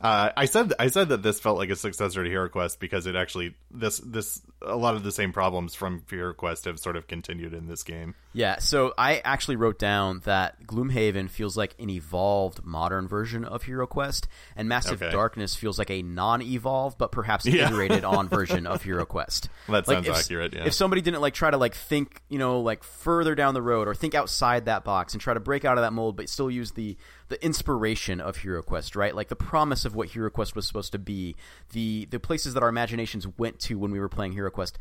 Uh, 0.00 0.30
I 0.36 0.44
said 0.44 0.74
I 0.78 0.88
said 0.88 1.08
that 1.10 1.22
this 1.22 1.40
felt 1.40 1.56
like 1.56 1.70
a 1.70 1.76
successor 1.76 2.22
to 2.22 2.28
Hero 2.28 2.50
Quest 2.50 2.78
because 2.78 3.06
it 3.06 3.16
actually 3.16 3.54
this 3.70 3.98
this 3.98 4.42
a 4.60 4.76
lot 4.76 4.96
of 4.96 5.02
the 5.02 5.10
same 5.10 5.32
problems 5.32 5.74
from 5.74 6.04
Hero 6.10 6.34
Quest 6.34 6.66
have 6.66 6.78
sort 6.78 6.96
of 6.96 7.06
continued 7.06 7.54
in 7.54 7.68
this 7.68 7.82
game. 7.84 8.14
Yeah, 8.34 8.58
so 8.58 8.92
I 8.98 9.22
actually 9.24 9.54
wrote 9.54 9.78
down 9.78 10.20
that 10.24 10.66
Gloomhaven 10.66 11.30
feels 11.30 11.56
like 11.56 11.76
an 11.78 11.88
evolved 11.88 12.64
modern 12.64 13.06
version 13.06 13.44
of 13.44 13.62
Hero 13.62 13.86
Quest, 13.86 14.26
and 14.56 14.68
Massive 14.68 15.00
okay. 15.00 15.12
Darkness 15.12 15.54
feels 15.54 15.78
like 15.78 15.90
a 15.90 16.02
non-evolved 16.02 16.98
but 16.98 17.12
perhaps 17.12 17.46
yeah. 17.46 17.68
iterated 17.68 18.04
on 18.04 18.28
version 18.28 18.66
of 18.66 18.82
Hero 18.82 19.06
Quest. 19.06 19.48
That 19.68 19.86
like 19.86 20.04
sounds 20.04 20.08
if, 20.08 20.16
accurate. 20.16 20.52
Yeah. 20.52 20.64
If 20.66 20.74
somebody 20.74 21.00
didn't 21.00 21.20
like 21.20 21.34
try 21.34 21.52
to 21.52 21.56
like 21.56 21.76
think, 21.76 22.22
you 22.28 22.38
know, 22.38 22.60
like 22.60 22.82
further 22.82 23.36
down 23.36 23.54
the 23.54 23.62
road 23.62 23.86
or 23.86 23.94
think 23.94 24.16
outside 24.16 24.64
that 24.64 24.82
box 24.82 25.14
and 25.14 25.20
try 25.20 25.34
to 25.34 25.40
break 25.40 25.64
out 25.64 25.78
of 25.78 25.82
that 25.82 25.92
mold, 25.92 26.16
but 26.16 26.28
still 26.28 26.50
use 26.50 26.72
the 26.72 26.96
the 27.28 27.42
inspiration 27.42 28.20
of 28.20 28.38
Hero 28.38 28.62
Quest, 28.62 28.96
right? 28.96 29.14
Like 29.14 29.28
the 29.28 29.36
promise 29.36 29.84
of 29.84 29.94
what 29.94 30.08
Hero 30.08 30.28
Quest 30.28 30.56
was 30.56 30.66
supposed 30.66 30.92
to 30.92 30.98
be, 30.98 31.36
the 31.72 32.06
the 32.10 32.18
places 32.18 32.54
that 32.54 32.64
our 32.64 32.68
imaginations 32.68 33.26
went 33.38 33.60
to 33.60 33.78
when 33.78 33.92
we 33.92 34.00
were 34.00 34.08
playing 34.08 34.32
Hero 34.32 34.50
Quest. 34.50 34.76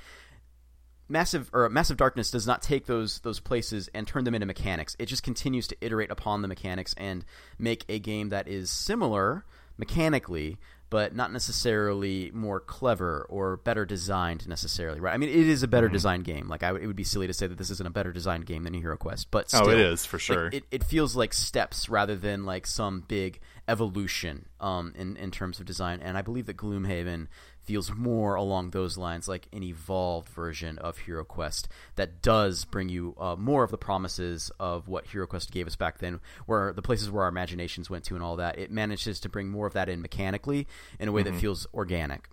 Massive 1.13 1.49
or 1.53 1.69
Massive 1.69 1.95
Darkness 1.95 2.31
does 2.31 2.45
not 2.45 2.61
take 2.61 2.87
those 2.87 3.19
those 3.19 3.39
places 3.39 3.89
and 3.93 4.05
turn 4.05 4.25
them 4.25 4.35
into 4.35 4.47
mechanics. 4.47 4.95
It 4.99 5.05
just 5.05 5.23
continues 5.23 5.67
to 5.67 5.77
iterate 5.79 6.11
upon 6.11 6.41
the 6.41 6.47
mechanics 6.49 6.93
and 6.97 7.23
make 7.57 7.85
a 7.87 7.99
game 7.99 8.29
that 8.29 8.49
is 8.49 8.69
similar 8.69 9.45
mechanically 9.77 10.57
but 10.93 11.15
not 11.15 11.33
necessarily 11.33 12.29
more 12.35 12.59
clever 12.59 13.25
or 13.27 13.57
better 13.57 13.83
designed 13.83 14.47
necessarily, 14.47 14.99
right? 14.99 15.15
I 15.15 15.17
mean, 15.17 15.29
it 15.29 15.35
is 15.35 15.63
a 15.63 15.67
better 15.67 15.87
mm-hmm. 15.87 15.93
designed 15.93 16.23
game. 16.23 16.47
Like, 16.47 16.61
it 16.61 16.85
would 16.85 16.95
be 16.95 17.03
silly 17.03 17.25
to 17.25 17.33
say 17.33 17.47
that 17.47 17.57
this 17.57 17.71
isn't 17.71 17.87
a 17.87 17.89
better 17.89 18.13
designed 18.13 18.45
game 18.45 18.63
than 18.63 18.75
Hero 18.75 18.95
Quest, 18.95 19.31
but 19.31 19.49
still, 19.49 19.69
oh, 19.69 19.71
it 19.71 19.79
is 19.79 20.05
for 20.05 20.19
sure. 20.19 20.43
Like, 20.43 20.53
it, 20.53 20.63
it 20.69 20.83
feels 20.83 21.15
like 21.15 21.33
steps 21.33 21.89
rather 21.89 22.15
than 22.15 22.45
like 22.45 22.67
some 22.67 23.03
big 23.07 23.39
evolution 23.67 24.45
um, 24.59 24.93
in 24.95 25.17
in 25.17 25.31
terms 25.31 25.59
of 25.59 25.65
design. 25.65 25.99
And 25.99 26.15
I 26.15 26.21
believe 26.21 26.45
that 26.45 26.57
Gloomhaven 26.57 27.25
feels 27.65 27.91
more 27.91 28.35
along 28.35 28.71
those 28.71 28.97
lines, 28.97 29.27
like 29.27 29.47
an 29.53 29.63
evolved 29.63 30.29
version 30.29 30.77
of 30.79 30.99
Hero 30.99 31.23
Quest 31.23 31.67
that 31.95 32.21
does 32.21 32.65
bring 32.65 32.89
you 32.89 33.15
uh, 33.19 33.35
more 33.35 33.63
of 33.63 33.71
the 33.71 33.77
promises 33.77 34.51
of 34.59 34.87
what 34.87 35.07
Hero 35.07 35.27
Quest 35.27 35.51
gave 35.51 35.67
us 35.67 35.75
back 35.75 35.99
then, 35.99 36.19
where 36.45 36.73
the 36.73 36.81
places 36.81 37.09
where 37.09 37.23
our 37.23 37.29
imaginations 37.29 37.89
went 37.89 38.03
to 38.05 38.15
and 38.15 38.23
all 38.23 38.35
that. 38.37 38.57
It 38.57 38.71
manages 38.71 39.19
to 39.21 39.29
bring 39.29 39.49
more 39.49 39.67
of 39.67 39.73
that 39.73 39.89
in 39.89 40.01
mechanically 40.01 40.67
in 40.99 41.07
a 41.07 41.11
way 41.11 41.23
mm-hmm. 41.23 41.33
that 41.33 41.39
feels 41.39 41.67
organic. 41.73 42.29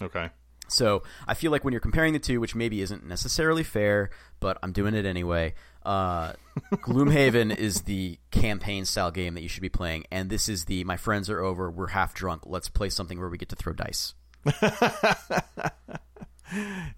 Okay. 0.00 0.30
So 0.68 1.02
I 1.26 1.34
feel 1.34 1.50
like 1.50 1.64
when 1.64 1.72
you're 1.72 1.80
comparing 1.80 2.12
the 2.12 2.18
two, 2.18 2.40
which 2.40 2.54
maybe 2.54 2.80
isn't 2.80 3.06
necessarily 3.06 3.62
fair, 3.62 4.10
but 4.40 4.58
I'm 4.62 4.72
doing 4.72 4.94
it 4.94 5.04
anyway. 5.04 5.54
Uh, 5.84 6.32
Gloomhaven 6.72 7.54
is 7.54 7.82
the 7.82 8.18
campaign 8.30 8.84
style 8.84 9.10
game 9.10 9.34
that 9.34 9.42
you 9.42 9.48
should 9.48 9.62
be 9.62 9.68
playing, 9.68 10.04
and 10.10 10.30
this 10.30 10.48
is 10.48 10.64
the 10.64 10.84
my 10.84 10.96
friends 10.96 11.28
are 11.28 11.40
over, 11.40 11.70
we're 11.70 11.88
half 11.88 12.14
drunk, 12.14 12.42
let's 12.46 12.68
play 12.68 12.88
something 12.88 13.18
where 13.18 13.28
we 13.28 13.38
get 13.38 13.48
to 13.50 13.56
throw 13.56 13.72
dice. 13.72 14.14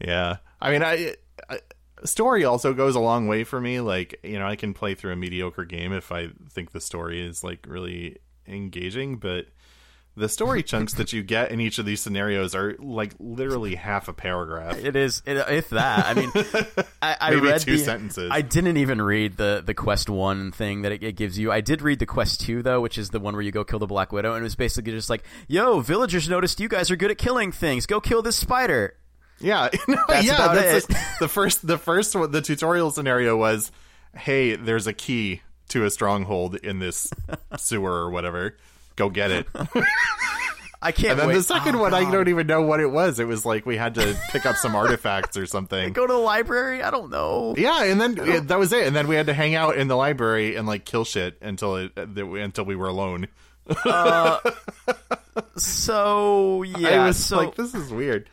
yeah, 0.00 0.36
I 0.60 0.70
mean, 0.70 0.82
I, 0.82 1.14
I, 1.48 1.58
story 2.04 2.44
also 2.44 2.72
goes 2.72 2.94
a 2.94 3.00
long 3.00 3.26
way 3.26 3.44
for 3.44 3.60
me. 3.60 3.80
Like, 3.80 4.18
you 4.22 4.38
know, 4.38 4.46
I 4.46 4.56
can 4.56 4.74
play 4.74 4.94
through 4.94 5.12
a 5.12 5.16
mediocre 5.16 5.64
game 5.64 5.92
if 5.92 6.12
I 6.12 6.28
think 6.50 6.72
the 6.72 6.80
story 6.80 7.24
is 7.24 7.44
like 7.44 7.66
really 7.68 8.18
engaging, 8.46 9.16
but 9.16 9.46
the 10.16 10.28
story 10.28 10.62
chunks 10.64 10.94
that 10.94 11.12
you 11.12 11.22
get 11.22 11.50
in 11.50 11.60
each 11.60 11.78
of 11.78 11.86
these 11.86 12.00
scenarios 12.00 12.54
are 12.54 12.76
like 12.78 13.12
literally 13.18 13.74
half 13.74 14.08
a 14.08 14.12
paragraph. 14.12 14.76
It 14.76 14.96
is, 14.96 15.22
if 15.26 15.70
that. 15.70 16.06
I 16.06 16.14
mean, 16.14 16.30
I, 17.02 17.16
I 17.20 17.30
Maybe 17.34 17.46
read 17.46 17.60
two 17.60 17.78
the, 17.78 17.84
sentences. 17.84 18.30
I 18.32 18.42
didn't 18.42 18.76
even 18.76 19.00
read 19.00 19.36
the 19.36 19.62
the 19.64 19.74
quest 19.74 20.08
one 20.08 20.52
thing 20.52 20.82
that 20.82 20.92
it, 20.92 21.02
it, 21.02 21.16
gives 21.16 21.38
you. 21.38 21.50
I 21.50 21.60
did 21.60 21.82
read 21.82 21.98
the 21.98 22.06
quest 22.06 22.40
two 22.40 22.62
though, 22.62 22.80
which 22.80 22.98
is 22.98 23.10
the 23.10 23.20
one 23.20 23.34
where 23.34 23.42
you 23.42 23.52
go 23.52 23.64
kill 23.64 23.78
the 23.78 23.86
Black 23.86 24.12
Widow, 24.12 24.34
and 24.34 24.40
it 24.40 24.44
was 24.44 24.56
basically 24.56 24.92
just 24.92 25.10
like, 25.10 25.24
"Yo, 25.48 25.80
villagers 25.80 26.28
noticed 26.28 26.60
you 26.60 26.68
guys 26.68 26.90
are 26.90 26.96
good 26.96 27.10
at 27.10 27.18
killing 27.18 27.52
things. 27.52 27.86
Go 27.86 28.00
kill 28.00 28.22
this 28.22 28.36
spider." 28.36 28.96
Yeah, 29.40 29.68
that's 30.08 30.26
yeah. 30.26 30.34
About 30.34 30.54
that's 30.54 30.88
it. 30.88 30.96
The 31.20 31.28
first. 31.28 31.66
The 31.66 31.78
first. 31.78 32.12
The 32.12 32.40
tutorial 32.40 32.90
scenario 32.90 33.36
was, 33.36 33.72
"Hey, 34.16 34.56
there's 34.56 34.86
a 34.86 34.92
key 34.92 35.42
to 35.68 35.84
a 35.84 35.90
stronghold 35.90 36.56
in 36.56 36.78
this 36.78 37.12
sewer 37.56 37.92
or 37.92 38.10
whatever. 38.10 38.56
Go 38.96 39.10
get 39.10 39.30
it." 39.30 39.46
I 40.84 40.92
can't. 40.92 41.12
And 41.12 41.20
then 41.20 41.28
wait. 41.28 41.34
the 41.36 41.42
second 41.42 41.76
oh, 41.76 41.80
one, 41.80 41.92
God. 41.92 42.04
I 42.04 42.10
don't 42.10 42.28
even 42.28 42.46
know 42.46 42.60
what 42.60 42.78
it 42.78 42.88
was. 42.88 43.18
It 43.18 43.26
was 43.26 43.46
like 43.46 43.64
we 43.64 43.78
had 43.78 43.94
to 43.94 44.14
pick 44.28 44.44
up 44.44 44.56
some 44.56 44.76
artifacts 44.76 45.34
or 45.38 45.46
something. 45.46 45.92
Go 45.94 46.06
to 46.06 46.12
the 46.12 46.18
library. 46.18 46.82
I 46.82 46.90
don't 46.90 47.10
know. 47.10 47.54
Yeah, 47.56 47.84
and 47.84 47.98
then 47.98 48.16
yeah, 48.16 48.40
that 48.40 48.58
was 48.58 48.74
it. 48.74 48.86
And 48.86 48.94
then 48.94 49.08
we 49.08 49.16
had 49.16 49.26
to 49.26 49.34
hang 49.34 49.54
out 49.54 49.78
in 49.78 49.88
the 49.88 49.96
library 49.96 50.56
and 50.56 50.66
like 50.66 50.84
kill 50.84 51.06
shit 51.06 51.38
until 51.40 51.76
it 51.76 51.96
until 51.96 52.66
we 52.66 52.76
were 52.76 52.88
alone. 52.88 53.28
uh, 53.86 54.38
so 55.56 56.64
yeah, 56.64 57.02
I 57.02 57.06
was 57.06 57.24
so, 57.24 57.38
like, 57.38 57.54
this 57.54 57.74
is 57.74 57.90
weird. 57.90 58.28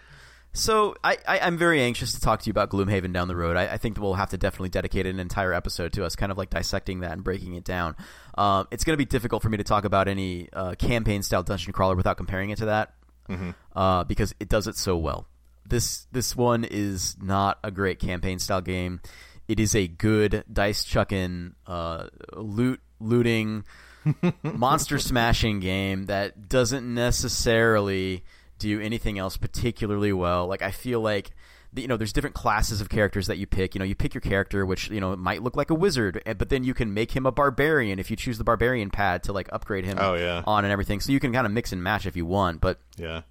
So 0.54 0.96
I, 1.02 1.18
I, 1.26 1.48
am 1.48 1.58
very 1.58 1.82
anxious 1.82 2.14
to 2.14 2.20
talk 2.20 2.42
to 2.42 2.48
you 2.48 2.52
about 2.52 2.70
Gloomhaven 2.70 3.14
down 3.14 3.30
the 3.30 3.38
road. 3.38 3.56
I, 3.56 3.74
I, 3.74 3.78
think 3.78 3.98
we'll 3.98 4.16
have 4.16 4.32
to 4.32 4.38
definitely 4.38 4.70
dedicate 4.70 5.06
an 5.06 5.18
entire 5.18 5.54
episode 5.54 5.94
to 5.94 6.04
us 6.04 6.18
kind 6.18 6.30
of 6.30 6.38
like 6.38 6.50
dissecting 6.50 7.00
that 7.02 7.14
and 7.14 7.24
breaking 7.24 7.56
it 7.56 7.64
down. 7.64 7.96
Um, 8.38 8.68
it's 8.70 8.84
going 8.84 8.94
to 8.94 8.98
be 8.98 9.06
difficult 9.06 9.44
for 9.44 9.50
me 9.50 9.58
to 9.58 9.64
talk 9.64 9.86
about 9.86 10.10
any 10.10 10.50
uh, 10.52 10.76
campaign 10.76 11.24
style 11.24 11.42
dungeon 11.42 11.72
crawler 11.72 11.96
without 11.96 12.18
comparing 12.18 12.50
it 12.50 12.58
to 12.58 12.66
that 12.66 12.94
mm-hmm. 13.30 13.52
uh, 13.76 14.04
because 14.04 14.36
it 14.40 14.50
does 14.50 14.68
it 14.68 14.78
so 14.78 14.98
well. 14.98 15.28
This 15.66 16.08
this 16.12 16.36
one 16.36 16.66
is 16.66 17.16
not 17.22 17.60
a 17.64 17.72
great 17.72 18.00
campaign 18.00 18.40
style 18.40 18.62
game. 18.62 19.00
It 19.48 19.60
is 19.60 19.76
a 19.76 19.88
good 19.88 20.44
dice 20.52 20.84
chucking, 20.84 21.56
uh, 21.66 22.08
loot 22.34 22.82
looting, 23.00 23.64
monster 24.44 25.00
smashing 25.00 25.60
game 25.60 26.08
that 26.08 26.50
doesn't 26.50 26.94
necessarily 26.94 28.26
do 28.62 28.80
anything 28.80 29.18
else 29.18 29.38
particularly 29.38 30.14
well. 30.14 30.48
Like 30.48 30.62
I 30.62 30.72
feel 30.72 31.02
like 31.02 31.32
you 31.76 31.88
know 31.88 31.98
there's 31.98 32.14
different 32.14 32.36
classes 32.36 32.82
of 32.82 32.90
characters 32.90 33.28
that 33.28 33.38
you 33.38 33.48
pick 33.48 33.76
you 33.76 33.80
know 33.80 33.86
you 33.86 33.96
pick 33.96 34.14
your 34.14 34.22
character 34.22 34.66
which 34.66 34.90
you 34.90 35.00
know 35.00 35.16
might 35.16 35.42
look 35.42 35.56
like 35.56 35.70
a 35.70 35.74
wizard 35.74 36.22
eh, 36.26 36.34
but 36.34 36.50
then 36.50 36.64
you 36.64 36.74
can 36.74 36.94
make 36.94 37.12
him 37.16 37.26
a 37.26 37.32
barbarian 37.32 38.00
if 38.00 38.10
you 38.10 38.18
choose 38.18 38.38
the 38.38 38.44
barbarian 38.44 38.90
pad 38.90 39.24
to 39.24 39.32
like 39.32 39.48
upgrade 39.54 39.86
him 39.86 39.98
oh, 40.00 40.16
yeah. 40.16 40.44
on 40.46 40.66
and 40.66 40.72
everything 40.72 41.00
so 41.00 41.12
you 41.12 41.20
can 41.20 41.32
kind 41.32 41.46
of 41.46 41.54
mix 41.54 41.72
and 41.72 41.82
match 41.82 42.06
if 42.06 42.16
you 42.16 42.26
want 42.26 42.60
but 42.60 42.80
yeah 42.98 43.22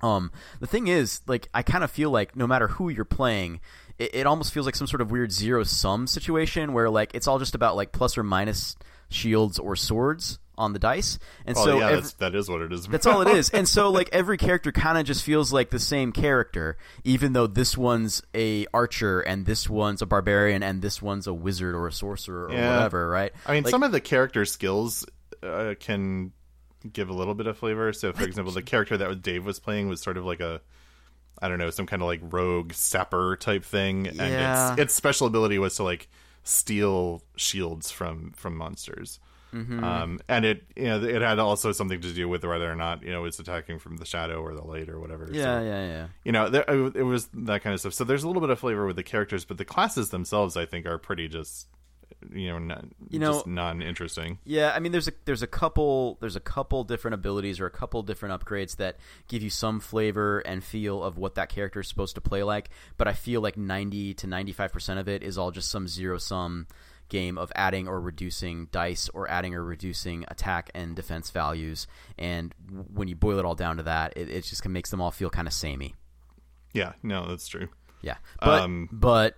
um 0.00 0.30
the 0.60 0.66
thing 0.66 0.86
is 0.86 1.22
like 1.26 1.48
i 1.52 1.62
kind 1.62 1.82
of 1.82 1.90
feel 1.90 2.10
like 2.10 2.36
no 2.36 2.46
matter 2.46 2.68
who 2.68 2.88
you're 2.88 3.04
playing 3.04 3.60
it, 3.98 4.14
it 4.14 4.26
almost 4.26 4.52
feels 4.52 4.64
like 4.64 4.76
some 4.76 4.86
sort 4.86 5.00
of 5.00 5.10
weird 5.10 5.32
zero 5.32 5.64
sum 5.64 6.06
situation 6.06 6.72
where 6.72 6.88
like 6.88 7.10
it's 7.14 7.26
all 7.26 7.40
just 7.40 7.56
about 7.56 7.74
like 7.74 7.90
plus 7.90 8.16
or 8.16 8.22
minus 8.22 8.76
shields 9.10 9.58
or 9.58 9.74
swords 9.74 10.38
on 10.58 10.74
the 10.74 10.78
dice, 10.78 11.18
and 11.46 11.56
oh, 11.56 11.64
so 11.64 11.78
yeah, 11.78 11.86
every, 11.86 12.00
that's, 12.00 12.12
that 12.14 12.34
is 12.34 12.48
what 12.50 12.60
it 12.60 12.72
is. 12.72 12.86
that's 12.86 13.06
all 13.06 13.22
it 13.22 13.28
is. 13.28 13.48
And 13.50 13.66
so 13.66 13.90
like 13.92 14.10
every 14.12 14.36
character 14.36 14.70
kind 14.72 14.98
of 14.98 15.06
just 15.06 15.22
feels 15.22 15.52
like 15.52 15.70
the 15.70 15.78
same 15.78 16.12
character, 16.12 16.76
even 17.04 17.32
though 17.32 17.46
this 17.46 17.78
one's 17.78 18.20
a 18.34 18.66
archer 18.74 19.20
and 19.20 19.46
this 19.46 19.70
one's 19.70 20.02
a 20.02 20.06
barbarian 20.06 20.62
and 20.62 20.82
this 20.82 21.00
one's 21.00 21.26
a 21.26 21.32
wizard 21.32 21.74
or 21.74 21.86
a 21.86 21.92
sorcerer 21.92 22.48
or 22.48 22.52
Yeah. 22.52 22.74
whatever, 22.76 23.08
right? 23.08 23.32
I 23.46 23.54
mean, 23.54 23.64
Like- 23.64 23.70
some 23.70 23.82
of 23.82 23.92
the 23.92 24.00
character 24.00 24.44
skills 24.44 25.06
uh, 25.42 25.74
can 25.80 26.32
give 26.92 27.08
a 27.08 27.12
little 27.14 27.34
bit 27.34 27.46
of 27.46 27.56
flavor. 27.56 27.92
So, 27.92 28.12
for 28.12 28.24
example, 28.24 28.52
the 28.52 28.62
character 28.62 28.96
that 28.96 29.22
Dave 29.22 29.46
was 29.46 29.58
playing 29.58 29.88
was 29.88 30.00
sort 30.00 30.16
of 30.16 30.24
like 30.24 30.40
a, 30.40 30.60
I 31.40 31.48
don't 31.48 31.58
know, 31.58 31.70
some 31.70 31.86
kind 31.86 32.02
of 32.02 32.06
like 32.08 32.20
rogue 32.22 32.72
sapper 32.72 33.36
type 33.36 33.64
thing, 33.64 34.06
Yeah. 34.06 34.70
and 34.70 34.78
its 34.80 34.82
its 34.88 34.94
special 34.94 35.26
ability 35.28 35.58
was 35.60 35.76
to 35.76 35.84
like 35.84 36.08
steal 36.42 37.22
shields 37.36 37.90
from 37.90 38.32
from 38.36 38.56
monsters. 38.56 39.20
Mm-hmm. 39.54 39.82
Um, 39.82 40.18
and 40.28 40.44
it 40.44 40.64
you 40.76 40.84
know 40.84 41.02
it 41.02 41.22
had 41.22 41.38
also 41.38 41.72
something 41.72 42.00
to 42.00 42.12
do 42.12 42.28
with 42.28 42.44
whether 42.44 42.70
or 42.70 42.76
not 42.76 43.02
you 43.02 43.10
know 43.10 43.24
it's 43.24 43.38
attacking 43.38 43.78
from 43.78 43.96
the 43.96 44.04
shadow 44.04 44.42
or 44.42 44.54
the 44.54 44.62
light 44.64 44.88
or 44.88 45.00
whatever. 45.00 45.28
yeah, 45.32 45.42
So, 45.60 45.62
yeah, 45.64 45.86
yeah. 45.86 46.06
you 46.24 46.32
know 46.32 46.48
there, 46.48 46.64
it 46.68 47.02
was 47.04 47.28
that 47.34 47.62
kind 47.62 47.72
of 47.74 47.80
stuff. 47.80 47.94
So 47.94 48.04
there's 48.04 48.24
a 48.24 48.26
little 48.26 48.42
bit 48.42 48.50
of 48.50 48.58
flavor 48.58 48.86
with 48.86 48.96
the 48.96 49.02
characters, 49.02 49.44
but 49.44 49.56
the 49.58 49.64
classes 49.64 50.10
themselves, 50.10 50.56
I 50.56 50.66
think, 50.66 50.84
are 50.86 50.98
pretty 50.98 51.28
just 51.28 51.66
you 52.32 52.48
know 52.48 52.58
not, 52.58 52.84
You 53.10 53.18
know- 53.20 53.42
non-interesting. 53.46 54.38
Yeah, 54.44 54.72
I 54.74 54.80
mean, 54.80 54.92
there's 54.92 55.08
a 55.08 55.12
there's 55.24 55.42
a 55.42 55.46
couple 55.46 56.16
there's 56.20 56.36
a 56.36 56.40
couple 56.40 56.84
different 56.84 57.14
abilities 57.14 57.60
or 57.60 57.66
a 57.66 57.70
couple 57.70 58.02
different 58.02 58.42
upgrades 58.42 58.76
that 58.76 58.96
give 59.28 59.42
you 59.42 59.50
some 59.50 59.78
flavor 59.80 60.40
and 60.40 60.62
feel 60.64 61.02
of 61.02 61.16
what 61.16 61.36
that 61.36 61.48
character 61.48 61.80
is 61.80 61.88
supposed 61.88 62.14
to 62.16 62.20
play 62.20 62.42
like. 62.42 62.70
But 62.96 63.08
I 63.08 63.12
feel 63.12 63.40
like 63.40 63.56
90 63.56 64.14
to 64.14 64.26
95 64.26 64.72
percent 64.72 64.98
of 64.98 65.08
it 65.08 65.22
is 65.22 65.38
all 65.38 65.50
just 65.50 65.70
some 65.70 65.86
zero 65.86 66.18
sum 66.18 66.66
game 67.08 67.38
of 67.38 67.52
adding 67.54 67.88
or 67.88 68.00
reducing 68.00 68.66
dice 68.72 69.08
or 69.14 69.30
adding 69.30 69.54
or 69.54 69.64
reducing 69.64 70.24
attack 70.28 70.70
and 70.74 70.94
defense 70.94 71.30
values. 71.30 71.86
And 72.18 72.54
when 72.92 73.08
you 73.08 73.16
boil 73.16 73.38
it 73.38 73.44
all 73.44 73.54
down 73.54 73.76
to 73.78 73.82
that, 73.84 74.12
it, 74.16 74.28
it 74.28 74.44
just 74.44 74.66
makes 74.68 74.90
them 74.90 75.00
all 75.00 75.10
feel 75.10 75.30
kind 75.30 75.46
of 75.46 75.54
samey. 75.54 75.94
Yeah, 76.72 76.92
no, 77.02 77.26
that's 77.28 77.48
true. 77.48 77.68
Yeah, 78.02 78.16
but 78.40 78.62
Um, 78.62 78.88
but 78.92 79.36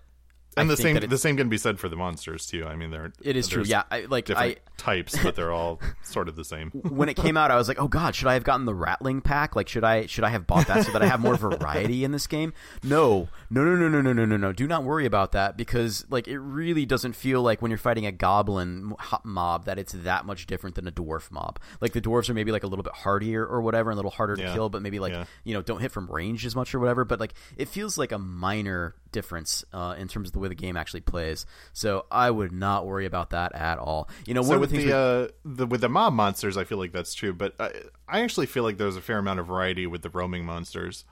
And 0.60 0.70
I 0.70 0.74
the 0.74 0.82
same 0.82 0.96
the 1.00 1.18
same 1.18 1.36
can 1.36 1.48
be 1.48 1.58
said 1.58 1.78
for 1.78 1.88
the 1.88 1.96
monsters 1.96 2.46
too. 2.46 2.66
I 2.66 2.76
mean, 2.76 2.90
they're 2.90 3.12
it 3.22 3.36
is 3.36 3.48
true. 3.48 3.62
Yeah, 3.64 3.82
I, 3.90 4.02
like 4.02 4.26
different 4.26 4.58
I 4.58 4.72
types, 4.76 5.16
but 5.22 5.36
they're 5.36 5.52
all 5.52 5.80
sort 6.02 6.28
of 6.28 6.36
the 6.36 6.44
same. 6.44 6.70
when 6.88 7.08
it 7.08 7.14
came 7.16 7.36
out, 7.36 7.50
I 7.50 7.56
was 7.56 7.68
like, 7.68 7.80
"Oh 7.80 7.88
God, 7.88 8.14
should 8.14 8.28
I 8.28 8.34
have 8.34 8.44
gotten 8.44 8.66
the 8.66 8.74
Ratling 8.74 9.22
pack? 9.22 9.54
Like, 9.56 9.68
should 9.68 9.84
I 9.84 10.06
should 10.06 10.24
I 10.24 10.30
have 10.30 10.46
bought 10.46 10.66
that 10.68 10.86
so 10.86 10.92
that 10.92 11.02
I 11.02 11.06
have 11.06 11.20
more 11.20 11.36
variety 11.36 12.04
in 12.04 12.12
this 12.12 12.26
game?" 12.26 12.52
No, 12.82 13.28
no, 13.50 13.64
no, 13.64 13.74
no, 13.76 13.88
no, 13.88 14.00
no, 14.00 14.12
no, 14.12 14.24
no, 14.24 14.36
no. 14.36 14.52
Do 14.52 14.66
not 14.66 14.84
worry 14.84 15.06
about 15.06 15.32
that 15.32 15.56
because 15.56 16.04
like 16.10 16.28
it 16.28 16.38
really 16.38 16.86
doesn't 16.86 17.14
feel 17.14 17.42
like 17.42 17.60
when 17.62 17.70
you're 17.70 17.78
fighting 17.78 18.06
a 18.06 18.12
goblin 18.12 18.94
mob 19.24 19.64
that 19.66 19.78
it's 19.78 19.92
that 19.92 20.24
much 20.24 20.46
different 20.46 20.76
than 20.76 20.86
a 20.86 20.92
dwarf 20.92 21.30
mob. 21.30 21.58
Like 21.80 21.92
the 21.92 22.00
dwarves 22.00 22.28
are 22.30 22.34
maybe 22.34 22.52
like 22.52 22.62
a 22.64 22.66
little 22.66 22.82
bit 22.82 22.94
hardier 22.94 23.44
or 23.44 23.60
whatever, 23.62 23.90
and 23.90 23.96
a 23.96 23.98
little 23.98 24.10
harder 24.10 24.36
to 24.36 24.42
Yeah. 24.42 24.54
kill, 24.54 24.68
but 24.68 24.82
maybe 24.82 24.98
like 24.98 25.12
Yeah. 25.12 25.24
you 25.44 25.54
know 25.54 25.62
don't 25.62 25.80
hit 25.80 25.92
from 25.92 26.06
range 26.10 26.46
as 26.46 26.56
much 26.56 26.74
or 26.74 26.78
whatever. 26.78 27.04
But 27.04 27.20
like 27.20 27.34
it 27.56 27.68
feels 27.68 27.98
like 27.98 28.12
a 28.12 28.18
minor 28.18 28.94
difference 29.12 29.64
uh, 29.72 29.94
in 29.98 30.08
terms 30.08 30.28
of 30.28 30.32
the 30.32 30.38
way 30.38 30.48
the 30.48 30.54
game 30.54 30.76
actually 30.76 31.00
plays. 31.00 31.46
So 31.72 32.06
I 32.10 32.30
would 32.30 32.52
not 32.52 32.86
worry 32.86 33.06
about 33.06 33.30
that 33.30 33.54
at 33.54 33.78
all. 33.78 34.08
You 34.26 34.34
know, 34.34 34.42
So 34.42 34.58
with 34.58 34.70
the 34.70 34.78
we- 34.86 34.92
uh, 34.92 35.28
the 35.44 35.66
with 35.66 35.80
the 35.80 35.88
mob 35.88 36.12
monsters, 36.12 36.56
I 36.56 36.64
feel 36.64 36.78
like 36.78 36.92
that's 36.92 37.14
true, 37.14 37.32
but 37.32 37.54
I, 37.60 37.70
I 38.08 38.20
actually 38.22 38.46
feel 38.46 38.62
like 38.62 38.78
there's 38.78 38.96
a 38.96 39.00
fair 39.00 39.18
amount 39.18 39.40
of 39.40 39.46
variety 39.46 39.86
with 39.86 40.02
the 40.02 40.10
roaming 40.10 40.44
monsters, 40.44 41.04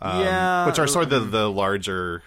um, 0.00 0.20
Yeah, 0.20 0.66
which 0.66 0.78
are 0.78 0.86
sort 0.86 1.04
of 1.04 1.10
the, 1.10 1.20
the 1.38 1.50
larger, 1.50 2.22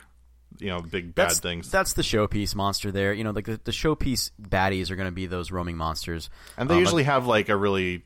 you 0.60 0.68
know, 0.68 0.82
big 0.82 1.14
bad 1.16 1.30
that's, 1.30 1.40
things. 1.40 1.70
That's 1.72 1.94
the 1.94 2.02
showpiece 2.02 2.56
monster 2.56 2.92
there. 2.92 3.14
You 3.14 3.24
know, 3.24 3.32
like 3.32 3.46
the, 3.46 3.60
the 3.64 3.72
showpiece 3.72 4.32
baddies 4.42 4.90
are 4.92 4.96
going 4.96 5.08
to 5.08 5.12
be 5.16 5.26
those 5.28 5.52
roaming 5.52 5.78
monsters. 5.78 6.30
and 6.58 6.70
they 6.70 6.76
Um, 6.76 6.80
usually 6.82 7.04
have 7.04 7.26
like 7.28 7.50
a 7.50 7.56
really 7.56 8.04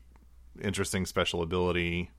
interesting 0.62 1.04
special 1.06 1.42
ability. 1.42 2.10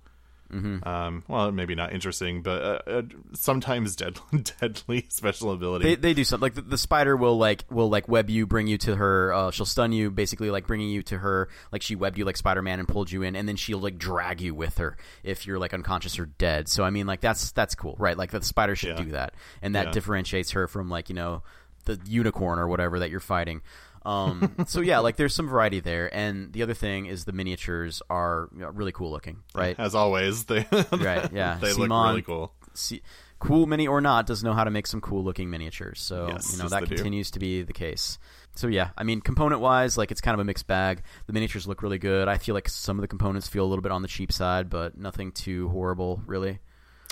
Mm-hmm. 0.53 0.87
Um, 0.87 1.23
well, 1.27 1.51
maybe 1.51 1.73
not 1.75 1.91
interesting, 1.91 2.41
but 2.41 2.61
uh, 2.61 2.89
uh, 2.89 3.01
sometimes 3.33 3.95
deadly, 3.97 4.43
deadly 4.61 5.05
special 5.09 5.51
ability. 5.51 5.85
They, 5.85 5.95
they 5.95 6.13
do 6.13 6.23
something 6.23 6.41
like 6.43 6.53
the, 6.53 6.61
the 6.61 6.77
spider 6.77 7.17
will 7.17 7.37
like 7.37 7.63
will 7.69 7.89
like 7.89 8.07
web 8.07 8.29
you, 8.29 8.45
bring 8.45 8.67
you 8.67 8.77
to 8.79 8.95
her. 8.95 9.33
Uh, 9.33 9.51
she'll 9.51 9.65
stun 9.65 9.91
you, 9.91 10.11
basically 10.11 10.51
like 10.51 10.67
bringing 10.67 10.89
you 10.89 11.01
to 11.03 11.17
her. 11.17 11.49
Like 11.71 11.81
she 11.81 11.95
webbed 11.95 12.17
you 12.17 12.25
like 12.25 12.37
Spider 12.37 12.61
Man 12.61 12.79
and 12.79 12.87
pulled 12.87 13.11
you 13.11 13.23
in, 13.23 13.35
and 13.35 13.47
then 13.47 13.55
she'll 13.55 13.79
like 13.79 13.97
drag 13.97 14.39
you 14.41 14.53
with 14.53 14.77
her 14.77 14.97
if 15.23 15.47
you're 15.47 15.59
like 15.59 15.73
unconscious 15.73 16.19
or 16.19 16.25
dead. 16.27 16.67
So 16.69 16.83
I 16.83 16.89
mean, 16.89 17.07
like 17.07 17.21
that's 17.21 17.51
that's 17.51 17.75
cool, 17.75 17.95
right? 17.97 18.17
Like 18.17 18.31
the 18.31 18.41
spider 18.43 18.75
should 18.75 18.97
Yeah. 18.99 19.03
do 19.05 19.11
that, 19.11 19.33
and 19.61 19.75
that 19.75 19.87
Yeah. 19.87 19.91
differentiates 19.93 20.51
her 20.51 20.67
from 20.67 20.89
like 20.89 21.09
you 21.09 21.15
know 21.15 21.41
the 21.85 21.99
unicorn 22.05 22.59
or 22.59 22.67
whatever 22.67 22.99
that 22.99 23.09
you're 23.09 23.19
fighting. 23.19 23.61
Um, 24.05 24.55
so 24.67 24.81
yeah, 24.81 24.99
like 24.99 25.15
there's 25.15 25.33
some 25.33 25.47
variety 25.47 25.79
there, 25.79 26.13
and 26.15 26.53
the 26.53 26.63
other 26.63 26.73
thing 26.73 27.07
is 27.07 27.25
the 27.25 27.31
miniatures 27.33 28.01
are 28.09 28.49
you 28.53 28.61
know, 28.61 28.69
really 28.69 28.91
cool 28.91 29.11
looking, 29.11 29.43
right? 29.55 29.75
As 29.79 29.95
always, 29.95 30.45
they 30.45 30.65
Right, 30.91 31.31
yeah. 31.33 31.57
they 31.59 31.73
look 31.73 31.89
really 31.89 32.21
cool. 32.21 32.53
see, 32.73 33.01
cool 33.39 33.65
mini 33.67 33.87
or 33.87 34.01
not 34.01 34.25
does 34.27 34.43
know 34.43 34.53
how 34.53 34.63
to 34.63 34.71
make 34.71 34.87
some 34.87 35.01
cool 35.01 35.23
looking 35.23 35.49
miniatures. 35.49 35.99
So 36.01 36.27
Yes, 36.29 36.51
you 36.51 36.57
know 36.57 36.65
yes, 36.65 36.71
that 36.71 36.79
they 36.81 36.85
do. 36.87 36.95
continues 36.95 37.31
to 37.31 37.39
be 37.39 37.63
the 37.63 37.73
case. 37.73 38.17
So 38.55 38.67
yeah, 38.67 38.91
I 38.97 39.03
mean 39.03 39.21
component 39.21 39.59
wise, 39.59 39.97
like 39.97 40.11
it's 40.11 40.21
kind 40.21 40.33
of 40.33 40.39
a 40.39 40.45
mixed 40.45 40.67
bag. 40.67 41.01
The 41.27 41.33
miniatures 41.33 41.67
look 41.67 41.81
really 41.81 41.97
good. 41.97 42.27
I 42.27 42.37
feel 42.37 42.55
like 42.55 42.69
some 42.69 42.97
of 42.97 43.01
the 43.01 43.07
components 43.07 43.47
feel 43.47 43.65
a 43.65 43.67
little 43.67 43.81
bit 43.83 43.91
on 43.91 44.01
the 44.01 44.07
cheap 44.07 44.31
side, 44.31 44.69
but 44.69 44.97
nothing 44.97 45.31
too 45.31 45.67
horrible, 45.69 46.21
really. 46.25 46.59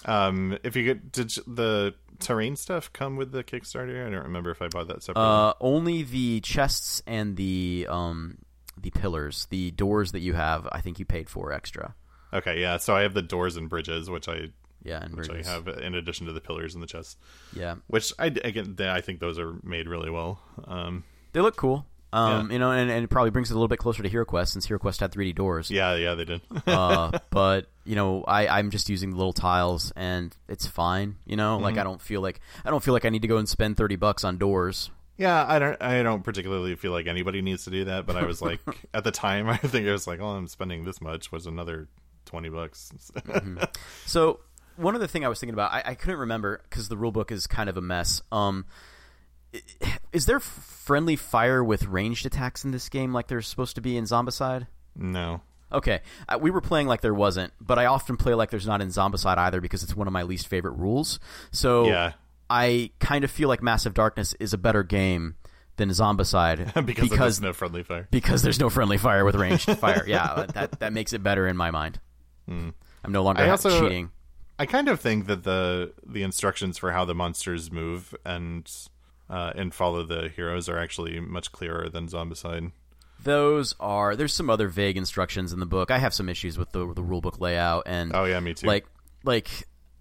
Um, 0.06 0.58
if 0.64 0.76
you 0.76 0.84
get 0.84 1.12
did 1.12 1.30
the 1.48 1.94
terrain 2.20 2.56
stuff 2.56 2.92
come 2.94 3.16
with 3.16 3.32
the 3.32 3.44
Kickstarter? 3.44 4.06
I 4.06 4.10
don't 4.10 4.24
remember 4.24 4.52
if 4.52 4.62
I 4.62 4.68
bought 4.68 4.88
that 4.88 5.04
separately. 5.04 5.30
Uh, 5.30 5.54
only 5.62 6.04
the 6.04 6.40
chests 6.42 7.02
and 7.08 7.36
the 7.38 7.88
um 7.90 8.38
the 8.80 8.90
pillars, 8.92 9.48
the 9.50 9.72
doors 9.72 10.12
that 10.14 10.20
you 10.20 10.34
have, 10.34 10.68
I 10.72 10.82
think 10.82 11.00
you 11.00 11.06
paid 11.06 11.30
for 11.30 11.52
extra. 11.54 11.96
okay, 12.34 12.60
yeah. 12.60 12.78
So 12.78 12.96
I 12.96 13.02
have 13.02 13.14
the 13.14 13.22
doors 13.22 13.56
and 13.56 13.70
bridges, 13.70 14.10
which 14.10 14.28
I 14.28 14.50
Yeah, 14.84 15.04
and 15.04 15.16
which 15.16 15.28
bridges. 15.28 15.48
I 15.48 15.52
have 15.54 15.68
in 15.68 15.96
addition 15.96 16.28
to 16.28 16.34
the 16.34 16.42
pillars 16.42 16.74
and 16.74 16.82
the 16.84 16.88
chests. 16.88 17.16
Yeah, 17.56 17.76
Which 17.88 18.12
I 18.20 18.28
again, 18.28 18.76
I 18.80 19.02
think 19.02 19.20
those 19.20 19.40
are 19.40 19.54
made 19.64 19.88
really 19.88 20.10
well. 20.10 20.42
Um, 20.66 21.04
they 21.34 21.40
look 21.42 21.56
cool. 21.56 21.86
Um, 22.14 22.48
Yeah. 22.48 22.54
you 22.54 22.60
know, 22.60 22.72
and, 22.72 22.90
and 22.92 23.04
it 23.04 23.10
probably 23.10 23.32
brings 23.32 23.50
it 23.50 23.54
a 23.54 23.58
little 23.58 23.68
bit 23.68 23.80
closer 23.80 24.04
to 24.04 24.10
HeroQuest 24.10 24.50
since 24.50 24.68
HeroQuest 24.68 25.00
had 25.00 25.12
3D 25.12 25.34
doors. 25.36 25.72
yeah, 25.72 25.96
yeah, 25.96 26.14
they 26.16 26.26
did. 26.26 26.42
uh, 26.68 27.18
but 27.32 27.68
you 27.86 27.96
know, 27.96 28.24
I 28.28 28.48
I'm 28.48 28.70
just 28.70 28.88
using 28.90 29.10
the 29.12 29.18
little 29.18 29.34
tiles, 29.34 29.92
and 29.96 30.36
it's 30.48 30.68
fine. 30.68 31.16
You 31.26 31.36
know, 31.36 31.56
Mm-hmm. 31.56 31.64
like 31.64 31.78
I 31.78 31.84
don't 31.84 32.02
feel 32.02 32.22
like 32.22 32.40
I 32.64 32.70
don't 32.70 32.84
feel 32.84 32.94
like 32.94 33.06
I 33.06 33.10
need 33.10 33.24
to 33.24 33.28
go 33.28 33.38
and 33.38 33.50
spend 33.50 33.76
thirty 33.78 33.96
bucks 33.96 34.24
on 34.24 34.38
doors. 34.38 34.92
yeah, 35.18 35.46
I 35.48 35.60
don't, 35.60 35.82
I 35.82 36.02
don't 36.04 36.24
particularly 36.24 36.76
feel 36.76 36.92
like 36.92 37.08
anybody 37.08 37.42
needs 37.42 37.66
to 37.66 37.70
do 37.72 37.86
that, 37.86 38.06
but 38.06 38.16
I 38.16 38.24
was 38.26 38.42
like, 38.42 38.60
at 38.94 39.04
the 39.04 39.12
time, 39.12 39.48
I 39.50 39.58
think 39.58 39.88
I 39.88 39.92
was 39.92 40.08
like, 40.08 40.20
oh, 40.22 40.28
I'm 40.28 40.48
spending 40.48 40.86
this 40.86 41.02
much 41.02 41.32
was 41.32 41.46
another 41.48 41.88
twenty 42.26 42.50
bucks. 42.50 42.92
So 44.06 44.40
one 44.76 44.96
other 44.96 45.08
thing 45.08 45.24
I 45.26 45.30
was 45.30 45.40
thinking 45.40 45.54
about, 45.54 45.72
I, 45.72 45.84
I 45.88 45.96
couldn't 45.96 46.20
remember 46.22 46.62
because 46.70 46.90
the 46.90 46.98
rule 46.98 47.12
book 47.12 47.32
is 47.32 47.48
kind 47.48 47.70
of 47.70 47.78
a 47.78 47.82
mess. 47.82 48.22
Um, 48.32 48.66
is 50.14 50.26
there 50.26 50.40
friendly 50.40 51.16
fire 51.16 51.64
with 51.64 51.86
ranged 51.86 52.26
attacks 52.26 52.64
in 52.66 52.72
this 52.72 52.90
game, 52.90 53.14
like 53.14 53.28
there's 53.28 53.48
supposed 53.48 53.76
to 53.76 53.82
be 53.82 53.98
in 53.98 54.04
Zombicide? 54.06 54.68
no, 54.96 55.42
Okay, 55.72 56.02
uh, 56.30 56.38
we 56.40 56.52
were 56.52 56.62
playing 56.62 56.86
like 56.88 57.02
there 57.02 57.16
wasn't, 57.16 57.52
but 57.60 57.80
I 57.80 57.86
often 57.88 58.16
play 58.16 58.36
like 58.36 58.52
there's 58.52 58.68
not 58.68 58.80
in 58.82 58.90
Zombicide 58.90 59.38
either 59.40 59.60
because 59.60 59.82
it's 59.82 59.96
one 59.96 60.06
of 60.06 60.14
my 60.14 60.22
least 60.22 60.48
favorite 60.48 60.74
rules. 60.78 61.20
So 61.52 61.88
Yeah. 61.88 62.14
I 62.50 62.92
kind 63.00 63.24
of 63.24 63.32
feel 63.32 63.50
like 63.50 63.64
Massive 63.64 63.96
Darkness 63.96 64.36
is 64.40 64.54
a 64.54 64.58
better 64.60 64.84
game 64.84 65.36
than 65.78 65.90
Zombicide 65.90 66.72
because, 66.86 67.10
because 67.10 67.18
there's 67.18 67.42
no 67.42 67.54
friendly 67.54 67.82
fire. 67.82 68.08
because 68.12 68.44
there's 68.44 68.60
no 68.60 68.70
friendly 68.70 69.00
fire 69.00 69.26
with 69.26 69.34
ranged 69.34 69.66
fire. 69.80 70.04
Yeah, 70.06 70.46
that 70.54 70.80
that 70.80 70.94
makes 70.94 71.14
it 71.14 71.24
better 71.24 71.48
in 71.48 71.58
my 71.58 71.72
mind. 71.72 72.00
I'm 72.48 72.74
no 73.08 73.24
longer. 73.24 73.42
I 73.42 73.50
also- 73.50 73.80
cheating. 73.82 74.12
I 74.60 74.68
kind 74.68 74.88
of 74.88 75.00
think 75.00 75.26
that 75.26 75.44
the 75.44 75.94
the 76.06 76.22
instructions 76.22 76.78
for 76.78 76.92
how 76.92 77.06
the 77.06 77.16
monsters 77.16 77.72
move 77.72 78.14
and 78.24 78.70
uh, 79.34 79.52
and 79.56 79.74
follow 79.74 80.04
the 80.04 80.30
heroes 80.36 80.70
are 80.70 80.78
actually 80.78 81.20
much 81.20 81.52
clearer 81.52 81.90
than 81.90 82.08
Zombicide. 82.08 82.72
Those 83.24 83.74
are 83.80 84.16
there's 84.16 84.34
some 84.34 84.50
other 84.50 84.68
vague 84.68 84.98
instructions 84.98 85.54
in 85.54 85.60
the 85.60 85.66
book. 85.66 85.90
I 85.92 85.98
have 85.98 86.14
some 86.14 86.28
issues 86.30 86.58
with 86.58 86.72
the 86.72 86.80
the 86.94 87.02
rulebook 87.02 87.40
layout 87.40 87.84
and 87.86 88.16
Oh 88.16 88.26
yeah, 88.26 88.40
me 88.40 88.54
too. 88.54 88.68
like 88.68 88.86
like 89.24 89.48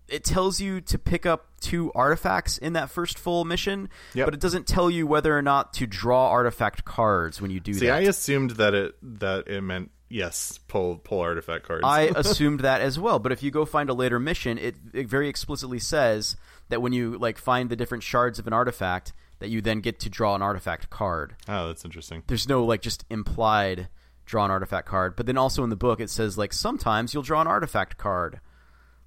it 0.09 0.25
tells 0.25 0.61
you 0.61 0.81
to 0.83 0.99
pick 0.99 1.25
up 1.25 1.47
two 1.61 1.93
artifacts 1.95 2.59
in 2.59 2.73
that 2.75 2.91
first 2.91 3.19
full 3.19 3.45
mission, 3.45 3.89
Yep. 4.15 4.27
but 4.27 4.35
it 4.35 4.41
doesn't 4.41 4.67
tell 4.67 4.91
you 4.91 5.07
whether 5.07 5.37
or 5.37 5.41
not 5.43 5.73
to 5.75 5.87
draw 5.87 6.29
artifact 6.29 6.85
cards 6.85 7.41
when 7.41 7.51
you 7.51 7.61
do 7.61 7.73
See, 7.75 7.87
that. 7.87 7.95
I 7.95 8.01
assumed 8.01 8.51
that 8.53 8.75
it 8.75 8.95
that 9.21 9.47
it 9.49 9.61
meant 9.63 9.91
yes, 10.11 10.59
pull 10.69 10.97
pull 10.99 11.21
artifact 11.21 11.65
cards. 11.65 11.83
I 11.85 12.03
assumed 12.17 12.61
that 12.61 12.81
as 12.81 12.99
well, 12.99 13.19
but 13.21 13.31
if 13.33 13.43
you 13.43 13.51
go 13.53 13.65
find 13.65 13.89
a 13.89 13.95
later 13.95 14.19
mission, 14.19 14.59
it, 14.59 14.75
it 14.93 15.07
very 15.07 15.29
explicitly 15.29 15.79
says 15.79 16.37
that 16.73 16.81
when 16.83 16.93
you 16.93 17.17
like 17.19 17.39
find 17.39 17.69
the 17.71 17.77
different 17.77 18.03
shards 18.03 18.39
of 18.39 18.47
an 18.47 18.53
artifact, 18.53 19.13
that 19.39 19.49
you 19.49 19.61
then 19.61 19.81
get 19.81 20.01
to 20.01 20.09
draw 20.09 20.35
an 20.35 20.43
artifact 20.43 20.89
card. 20.91 21.37
oh, 21.49 21.67
that's 21.69 21.85
interesting. 21.85 22.23
There's 22.27 22.49
no 22.49 22.65
like 22.65 22.81
just 22.81 23.05
implied 23.11 23.89
draw 24.25 24.45
an 24.45 24.51
artifact 24.51 24.89
card, 24.89 25.15
but 25.17 25.27
then 25.27 25.37
also 25.37 25.63
in 25.65 25.71
the 25.71 25.77
book 25.77 26.01
it 26.01 26.09
says 26.09 26.39
like 26.39 26.53
sometimes 26.53 27.13
you'll 27.13 27.23
draw 27.23 27.41
an 27.41 27.47
artifact 27.47 27.99
card. 27.99 28.41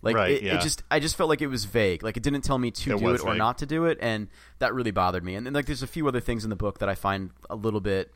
Like 0.02 0.16
Right, 0.16 0.32
it, 0.32 0.44
yeah. 0.44 0.56
it 0.56 0.62
just 0.62 0.84
I 0.92 1.00
just 1.00 1.16
felt 1.16 1.30
like 1.30 1.42
it 1.42 1.48
was 1.48 1.66
vague. 1.66 2.04
Like 2.04 2.18
it 2.18 2.22
didn't 2.22 2.42
tell 2.44 2.60
me 2.60 2.70
to 2.70 2.92
It 2.96 3.00
do 3.00 3.10
it 3.10 3.22
or 3.22 3.30
vague. 3.32 3.38
not 3.40 3.58
to 3.60 3.66
do 3.66 3.86
it, 3.86 3.98
and 4.02 4.28
that 4.60 4.74
really 4.76 4.92
bothered 4.92 5.24
me. 5.24 5.34
And 5.36 5.46
then 5.46 5.54
like 5.54 5.66
there's 5.66 5.82
a 5.82 5.88
few 5.88 6.08
other 6.08 6.20
things 6.20 6.44
in 6.44 6.50
the 6.52 6.56
book 6.56 6.78
that 6.80 6.90
I 6.90 6.94
find 6.96 7.32
a 7.50 7.56
little 7.56 7.82
bit 7.82 8.14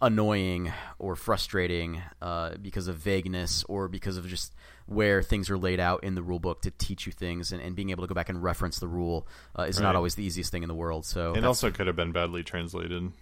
annoying 0.00 0.72
or 0.98 1.16
frustrating 1.16 2.02
uh, 2.22 2.54
because 2.62 2.88
of 2.88 2.96
vagueness 2.96 3.64
or 3.68 3.88
because 3.88 4.16
of 4.16 4.26
just 4.28 4.54
where 4.86 5.22
things 5.22 5.50
are 5.50 5.58
laid 5.58 5.80
out 5.80 6.04
in 6.04 6.14
the 6.14 6.22
rule 6.22 6.38
book 6.38 6.62
to 6.62 6.70
teach 6.70 7.04
you 7.06 7.12
things 7.12 7.52
and, 7.52 7.60
and 7.60 7.74
being 7.76 7.90
able 7.90 8.04
to 8.04 8.08
go 8.08 8.14
back 8.14 8.28
and 8.28 8.42
reference 8.42 8.78
the 8.78 8.88
rule 8.88 9.26
uh, 9.58 9.62
is 9.62 9.80
not 9.80 9.96
always 9.96 10.14
the 10.14 10.22
easiest 10.22 10.50
thing 10.52 10.62
in 10.62 10.68
the 10.68 10.74
world. 10.74 11.04
So 11.04 11.34
It 11.34 11.44
also 11.44 11.70
could 11.70 11.86
have 11.88 11.96
been 11.96 12.12
badly 12.12 12.42
translated. 12.42 13.12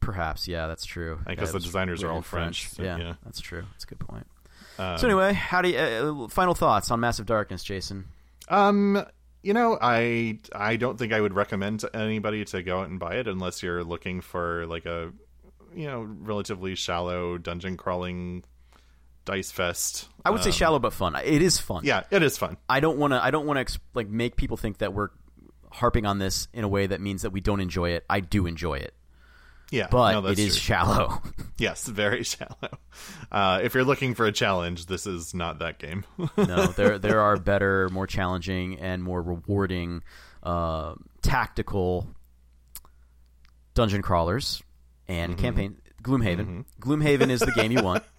perhaps, 0.00 0.48
yeah, 0.48 0.66
that's 0.66 0.84
true. 0.84 1.20
I 1.26 1.32
Yeah, 1.32 1.44
the 1.44 1.60
designers 1.60 2.02
are 2.02 2.10
all 2.10 2.18
in 2.18 2.22
French, 2.22 2.68
so, 2.68 2.82
yeah, 2.82 2.98
yeah. 2.98 3.14
that's 3.24 3.40
true. 3.40 3.64
That's 3.72 3.84
a 3.84 3.86
good 3.86 4.00
point. 4.00 4.26
Um, 4.78 4.98
So 4.98 5.06
anyway, 5.06 5.32
how 5.32 5.62
do 5.62 5.68
you, 5.70 5.78
uh, 5.78 6.28
final 6.28 6.54
thoughts 6.54 6.90
on 6.90 7.00
Massive 7.00 7.26
Darkness, 7.26 7.64
Jason? 7.64 8.06
Um, 8.48 9.04
you 9.42 9.52
know, 9.54 9.78
I 9.80 10.38
I 10.54 10.76
don't 10.76 10.98
think 10.98 11.12
I 11.12 11.20
would 11.20 11.34
recommend 11.34 11.80
to 11.80 11.96
anybody 11.96 12.44
to 12.46 12.62
go 12.62 12.80
out 12.80 12.88
and 12.88 12.98
buy 12.98 13.16
it 13.16 13.28
unless 13.28 13.62
you're 13.62 13.84
looking 13.84 14.20
for 14.20 14.66
like 14.66 14.84
a 14.86 15.12
you 15.78 15.86
know 15.86 16.00
relatively 16.02 16.74
shallow 16.74 17.38
dungeon 17.38 17.76
crawling 17.76 18.42
dice 19.24 19.50
fest. 19.52 20.08
I 20.24 20.30
would 20.30 20.42
say 20.42 20.48
Um, 20.50 20.54
shallow 20.54 20.78
but 20.78 20.92
fun. 20.92 21.14
It 21.16 21.40
is 21.42 21.58
fun. 21.58 21.82
Yeah, 21.84 22.02
it 22.10 22.22
is 22.22 22.36
fun. 22.36 22.56
I 22.68 22.80
don't 22.80 22.98
want 22.98 23.12
to. 23.12 23.22
I 23.22 23.30
don't 23.30 23.46
want 23.46 23.58
to 23.58 23.60
ex- 23.60 23.78
like 23.94 24.08
make 24.08 24.36
people 24.36 24.56
think 24.56 24.78
that 24.78 24.92
we're 24.92 25.10
harping 25.70 26.04
on 26.06 26.18
this 26.18 26.48
in 26.52 26.64
a 26.64 26.68
way 26.68 26.86
that 26.86 27.00
means 27.00 27.22
that 27.22 27.30
we 27.30 27.40
don't 27.40 27.60
enjoy 27.60 27.90
it. 27.90 28.04
I 28.10 28.20
do 28.20 28.46
enjoy 28.46 28.78
it, 28.78 28.94
Yeah, 29.70 29.86
but 29.90 30.12
no, 30.20 30.26
it 30.28 30.38
is 30.38 30.54
true. 30.56 30.60
shallow. 30.62 31.22
yes, 31.58 31.86
very 31.86 32.22
shallow. 32.24 32.78
Uh, 33.30 33.60
if 33.62 33.74
you're 33.74 33.84
looking 33.84 34.14
for 34.14 34.24
a 34.26 34.32
challenge, 34.32 34.86
this 34.86 35.06
is 35.06 35.34
not 35.34 35.58
that 35.60 35.78
game. 35.78 36.04
no, 36.38 36.66
there 36.68 36.98
there 36.98 37.20
are 37.20 37.36
better, 37.36 37.88
more 37.90 38.06
challenging, 38.06 38.80
and 38.80 39.02
more 39.04 39.20
rewarding 39.22 40.02
uh, 40.42 40.94
tactical 41.22 42.08
dungeon 43.74 44.02
crawlers 44.02 44.62
and 45.08 45.32
Mm-hmm. 45.32 45.40
campaign. 45.42 45.76
Gloomhaven. 46.02 46.64
Gloomhaven 46.80 47.30
is 47.30 47.40
the 47.40 47.52
game 47.52 47.72
you 47.72 47.82
want. 47.82 48.04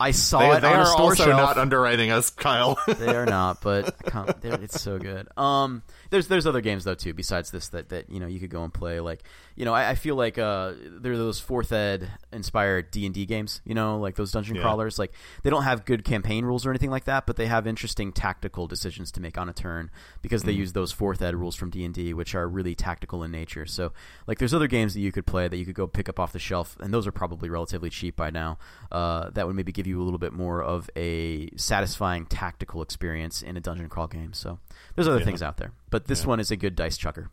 I 0.00 0.10
saw 0.10 0.40
they 0.40 0.56
it 0.56 0.60
they 0.62 0.66
on 0.66 0.74
are 0.74 0.82
a 0.82 0.86
store 0.86 1.00
also 1.02 1.24
shelf. 1.26 1.36
not 1.40 1.56
underwriting 1.56 2.10
us, 2.10 2.30
Kyle. 2.30 2.76
they 2.88 3.14
are 3.14 3.26
not, 3.26 3.60
but 3.60 3.94
I 4.06 4.10
can't, 4.10 4.40
they're- 4.40 4.54
it's 4.60 4.80
so 4.80 4.98
good. 4.98 5.28
Um, 5.36 5.82
there's 6.10 6.28
there's 6.28 6.46
other 6.46 6.60
games 6.60 6.84
though 6.84 6.94
too 6.94 7.14
besides 7.14 7.50
this 7.50 7.68
that, 7.70 7.88
that 7.90 8.10
you 8.10 8.20
know 8.20 8.26
you 8.26 8.38
could 8.40 8.50
go 8.50 8.64
and 8.64 8.72
play. 8.72 9.00
Like 9.00 9.22
you 9.56 9.64
know 9.64 9.74
I, 9.74 9.90
I 9.90 9.94
feel 9.94 10.14
like 10.16 10.38
uh 10.38 10.72
there 11.00 11.12
are 11.12 11.16
those 11.16 11.40
fourth 11.40 11.72
ed 11.72 12.08
inspired 12.32 12.90
D 12.90 13.06
and 13.06 13.14
D 13.14 13.26
games. 13.26 13.60
You 13.64 13.74
know 13.74 13.98
like 13.98 14.16
those 14.16 14.32
dungeon 14.32 14.56
Yeah. 14.56 14.62
crawlers. 14.62 14.98
Like 14.98 15.12
they 15.42 15.50
don't 15.50 15.62
have 15.64 15.84
good 15.84 16.04
campaign 16.04 16.44
rules 16.44 16.66
or 16.66 16.70
anything 16.70 16.90
like 16.90 17.04
that, 17.04 17.26
but 17.26 17.36
they 17.36 17.46
have 17.46 17.66
interesting 17.66 18.12
tactical 18.12 18.66
decisions 18.66 19.10
to 19.12 19.20
make 19.20 19.38
on 19.38 19.48
a 19.48 19.52
turn 19.52 19.90
because 20.22 20.42
they 20.44 20.52
use 20.52 20.72
those 20.72 20.92
fourth 20.92 21.22
ed 21.22 21.34
rules 21.34 21.56
from 21.56 21.70
D 21.70 21.84
and 21.84 21.94
D, 21.94 22.12
which 22.14 22.34
are 22.34 22.48
really 22.48 22.74
tactical 22.74 23.22
in 23.22 23.30
nature. 23.30 23.66
So 23.66 23.92
like 24.26 24.38
there's 24.38 24.54
other 24.54 24.68
games 24.68 24.94
that 24.94 25.00
you 25.00 25.12
could 25.12 25.26
play 25.26 25.48
that 25.48 25.56
you 25.56 25.64
could 25.64 25.74
go 25.74 25.86
pick 25.86 26.08
up 26.08 26.20
off 26.20 26.32
the 26.32 26.38
shelf, 26.38 26.76
and 26.80 26.92
those 26.92 27.06
are 27.06 27.12
probably 27.12 27.48
relatively 27.48 27.90
cheap 27.90 28.16
by 28.16 28.30
now. 28.30 28.58
Uh, 28.92 29.30
that 29.30 29.46
would 29.46 29.56
maybe 29.56 29.72
give 29.72 29.86
you 29.86 30.00
a 30.00 30.04
little 30.04 30.18
bit 30.18 30.32
more 30.32 30.62
of 30.62 30.88
a 30.96 31.48
satisfying 31.56 32.26
tactical 32.26 32.82
experience 32.82 33.42
in 33.42 33.56
a 33.56 33.60
dungeon 33.60 33.88
crawl 33.88 34.06
game. 34.06 34.32
So 34.32 34.58
there's 34.94 35.08
other 35.08 35.18
Yeah. 35.18 35.24
things 35.24 35.42
out 35.42 35.56
there, 35.56 35.72
but 35.90 36.06
this 36.06 36.22
Yeah. 36.22 36.26
one 36.28 36.40
is 36.40 36.50
a 36.50 36.56
good 36.56 36.74
dice 36.76 36.96
chucker. 36.96 37.30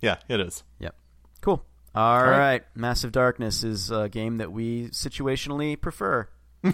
yeah, 0.00 0.16
it 0.28 0.40
is. 0.40 0.62
Yep. 0.78 0.94
Cool. 1.40 1.64
All 1.94 2.22
right. 2.22 2.38
right. 2.38 2.62
Massive 2.74 3.10
Darkness 3.12 3.64
is 3.64 3.90
a 3.90 4.08
game 4.08 4.38
that 4.38 4.52
we 4.52 4.88
situationally 4.90 5.80
prefer. 5.80 6.28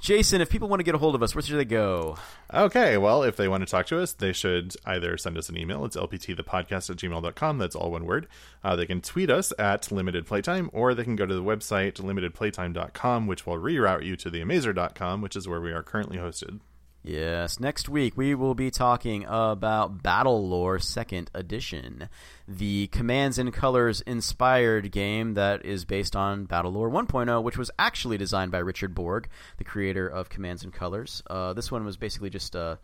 Jason, 0.00 0.40
if 0.40 0.48
people 0.48 0.68
want 0.68 0.80
to 0.80 0.84
get 0.84 0.94
a 0.94 0.98
hold 0.98 1.14
of 1.14 1.22
us, 1.22 1.34
where 1.34 1.42
should 1.42 1.58
they 1.58 1.64
go? 1.64 2.16
Okay, 2.54 2.96
well, 2.96 3.22
if 3.22 3.36
they 3.36 3.48
want 3.48 3.60
to 3.62 3.70
talk 3.70 3.84
to 3.86 4.00
us, 4.00 4.12
they 4.14 4.32
should 4.32 4.74
either 4.86 5.18
send 5.18 5.36
us 5.36 5.50
an 5.50 5.58
email. 5.58 5.84
It's 5.84 5.96
lptthepodcast 5.96 6.88
at 6.90 6.96
gmail.com. 6.96 7.58
That's 7.58 7.76
all 7.76 7.90
one 7.90 8.06
word. 8.06 8.28
Uh, 8.64 8.76
they 8.76 8.86
can 8.86 9.02
tweet 9.02 9.28
us 9.30 9.52
at 9.58 9.92
limited 9.92 10.24
playtime, 10.26 10.70
or 10.72 10.94
they 10.94 11.04
can 11.04 11.16
go 11.16 11.26
to 11.26 11.34
the 11.34 11.42
website 11.42 11.94
limitedplaytime.com, 11.94 13.26
which 13.26 13.46
will 13.46 13.58
reroute 13.58 14.04
you 14.06 14.16
to 14.16 14.30
theamazer.com, 14.30 15.20
which 15.20 15.36
is 15.36 15.46
where 15.46 15.60
we 15.60 15.72
are 15.72 15.82
currently 15.82 16.16
hosted. 16.16 16.60
Yes, 17.04 17.60
next 17.60 17.88
week 17.88 18.16
we 18.16 18.34
will 18.34 18.54
be 18.54 18.70
talking 18.70 19.24
about 19.28 20.02
Battle 20.02 20.46
Lore 20.46 20.78
Second 20.78 21.30
Edition, 21.32 22.08
the 22.46 22.88
Commands 22.88 23.38
and 23.38 23.52
Colors 23.52 24.00
inspired 24.00 24.90
game 24.90 25.34
that 25.34 25.64
is 25.64 25.84
based 25.84 26.16
on 26.16 26.44
Battle 26.44 26.72
Lore 26.72 26.90
1.0, 26.90 27.42
which 27.42 27.56
was 27.56 27.70
actually 27.78 28.18
designed 28.18 28.50
by 28.50 28.58
Richard 28.58 28.94
Borg, 28.94 29.28
the 29.58 29.64
creator 29.64 30.08
of 30.08 30.28
Commands 30.28 30.64
and 30.64 30.72
Colors. 30.72 31.22
Uh, 31.30 31.52
this 31.52 31.70
one 31.70 31.84
was 31.84 31.96
basically 31.96 32.30
just, 32.30 32.56
uh, 32.56 32.76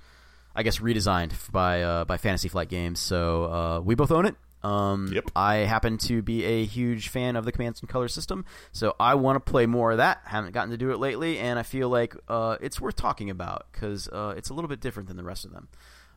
I 0.55 0.63
guess, 0.63 0.79
redesigned 0.79 1.33
by 1.51 1.83
uh, 1.83 2.05
by 2.05 2.17
Fantasy 2.17 2.49
Flight 2.49 2.69
Games. 2.69 3.01
So 3.01 3.45
uh, 3.45 3.81
we 3.81 3.97
both 3.97 4.13
own 4.13 4.27
it. 4.27 4.37
Um, 4.65 5.11
Yep. 5.13 5.31
I 5.37 5.57
happen 5.57 5.99
to 5.99 6.23
be 6.23 6.45
a 6.45 6.65
huge 6.65 7.09
fan 7.09 7.37
of 7.37 7.45
the 7.45 7.53
Commands 7.53 7.81
and 7.81 7.89
color 7.89 8.09
system, 8.09 8.45
so 8.73 8.97
I 8.99 9.15
want 9.17 9.37
to 9.37 9.41
play 9.51 9.67
more 9.67 9.91
of 9.93 9.99
that. 9.99 10.23
Haven't 10.25 10.53
gotten 10.53 10.71
to 10.71 10.77
do 10.79 10.91
it 10.91 10.99
lately, 10.99 11.39
and 11.39 11.59
I 11.59 11.63
feel 11.63 11.89
like 11.91 12.17
uh, 12.29 12.57
it's 12.61 12.81
worth 12.81 12.97
talking 12.97 13.29
about 13.31 13.67
because 13.73 14.09
uh, 14.09 14.35
it's 14.37 14.49
a 14.49 14.55
little 14.55 14.69
bit 14.69 14.81
different 14.81 15.09
than 15.09 15.17
the 15.19 15.25
rest 15.25 15.45
of 15.45 15.53
them, 15.53 15.69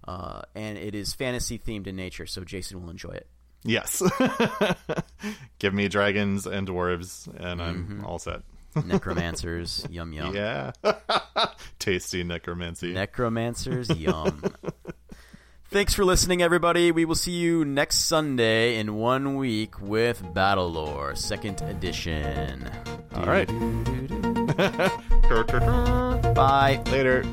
uh, 0.07 0.41
and 0.55 0.77
it 0.77 0.95
is 0.95 1.13
fantasy 1.13 1.59
themed 1.59 1.87
in 1.87 1.95
nature. 1.97 2.25
So 2.25 2.43
Jason 2.43 2.81
will 2.81 2.89
enjoy 2.89 3.11
it. 3.11 3.27
Yes. 3.63 4.01
Give 5.59 5.73
me 5.73 5.87
dragons 5.89 6.45
and 6.45 6.67
dwarves, 6.67 7.27
and 7.37 7.61
I'm 7.61 8.05
all 8.05 8.19
set. 8.19 8.43
Necromancers, 8.85 9.85
yum 9.89 10.13
yum. 10.13 10.35
Yeah. 10.35 10.71
Tasty 11.79 12.23
necromancy. 12.23 12.93
Necromancers, 12.93 13.89
yum. 13.89 14.41
Thanks 15.69 15.93
for 15.93 16.05
listening, 16.05 16.41
everybody. 16.41 16.91
We 16.91 17.03
will 17.03 17.15
see 17.15 17.33
you 17.33 17.65
next 17.65 18.05
Sunday 18.05 18.77
in 18.77 18.95
one 18.95 19.35
week 19.35 19.81
with 19.81 20.33
Battle 20.33 20.71
Lore 20.71 21.13
Second 21.15 21.61
Edition. 21.61 22.69
All 23.13 23.25
right. 23.25 23.47
Bye. 26.33 26.81
Later. 26.87 27.23